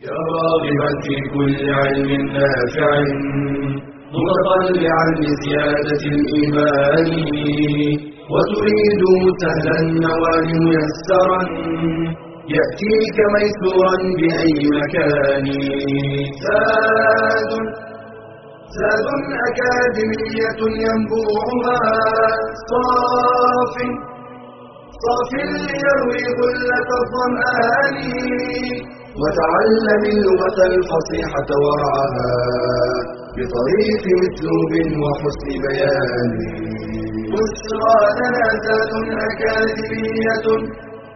يا 0.01 0.17
راغبا 0.37 0.91
في 1.05 1.15
كل 1.35 1.73
علم 1.73 2.27
نافع. 2.27 2.91
متطلعا 4.17 5.07
لزيادة 5.21 6.03
الإيمان. 6.15 7.09
وتريد 8.33 9.03
سهلا 9.43 9.77
النوال 9.81 10.47
ميسرا 10.65 11.41
يأتيك 12.57 13.19
ميسورا 13.35 13.97
بأي 14.19 14.61
مكان. 14.79 15.47
زاد 16.45 17.51
زاد 18.77 19.07
أكاديمية 19.49 20.61
ينبوعها. 20.85 21.81
صاف 22.71 23.75
صاف 25.05 25.31
ليروي 25.53 26.25
غلة 26.39 26.89
الظمآن. 27.03 27.99
وتعلم 29.21 30.03
اللغة 30.15 30.59
الفصيحة 30.73 31.51
ورعاها 31.65 32.33
بطريق 33.37 34.05
اسلوب 34.25 34.73
وحسن 35.03 35.49
بيان. 35.65 36.31
بشرى 37.33 37.99
لنا 38.19 38.49
ذات 38.67 38.93
أكاديمية 39.29 40.47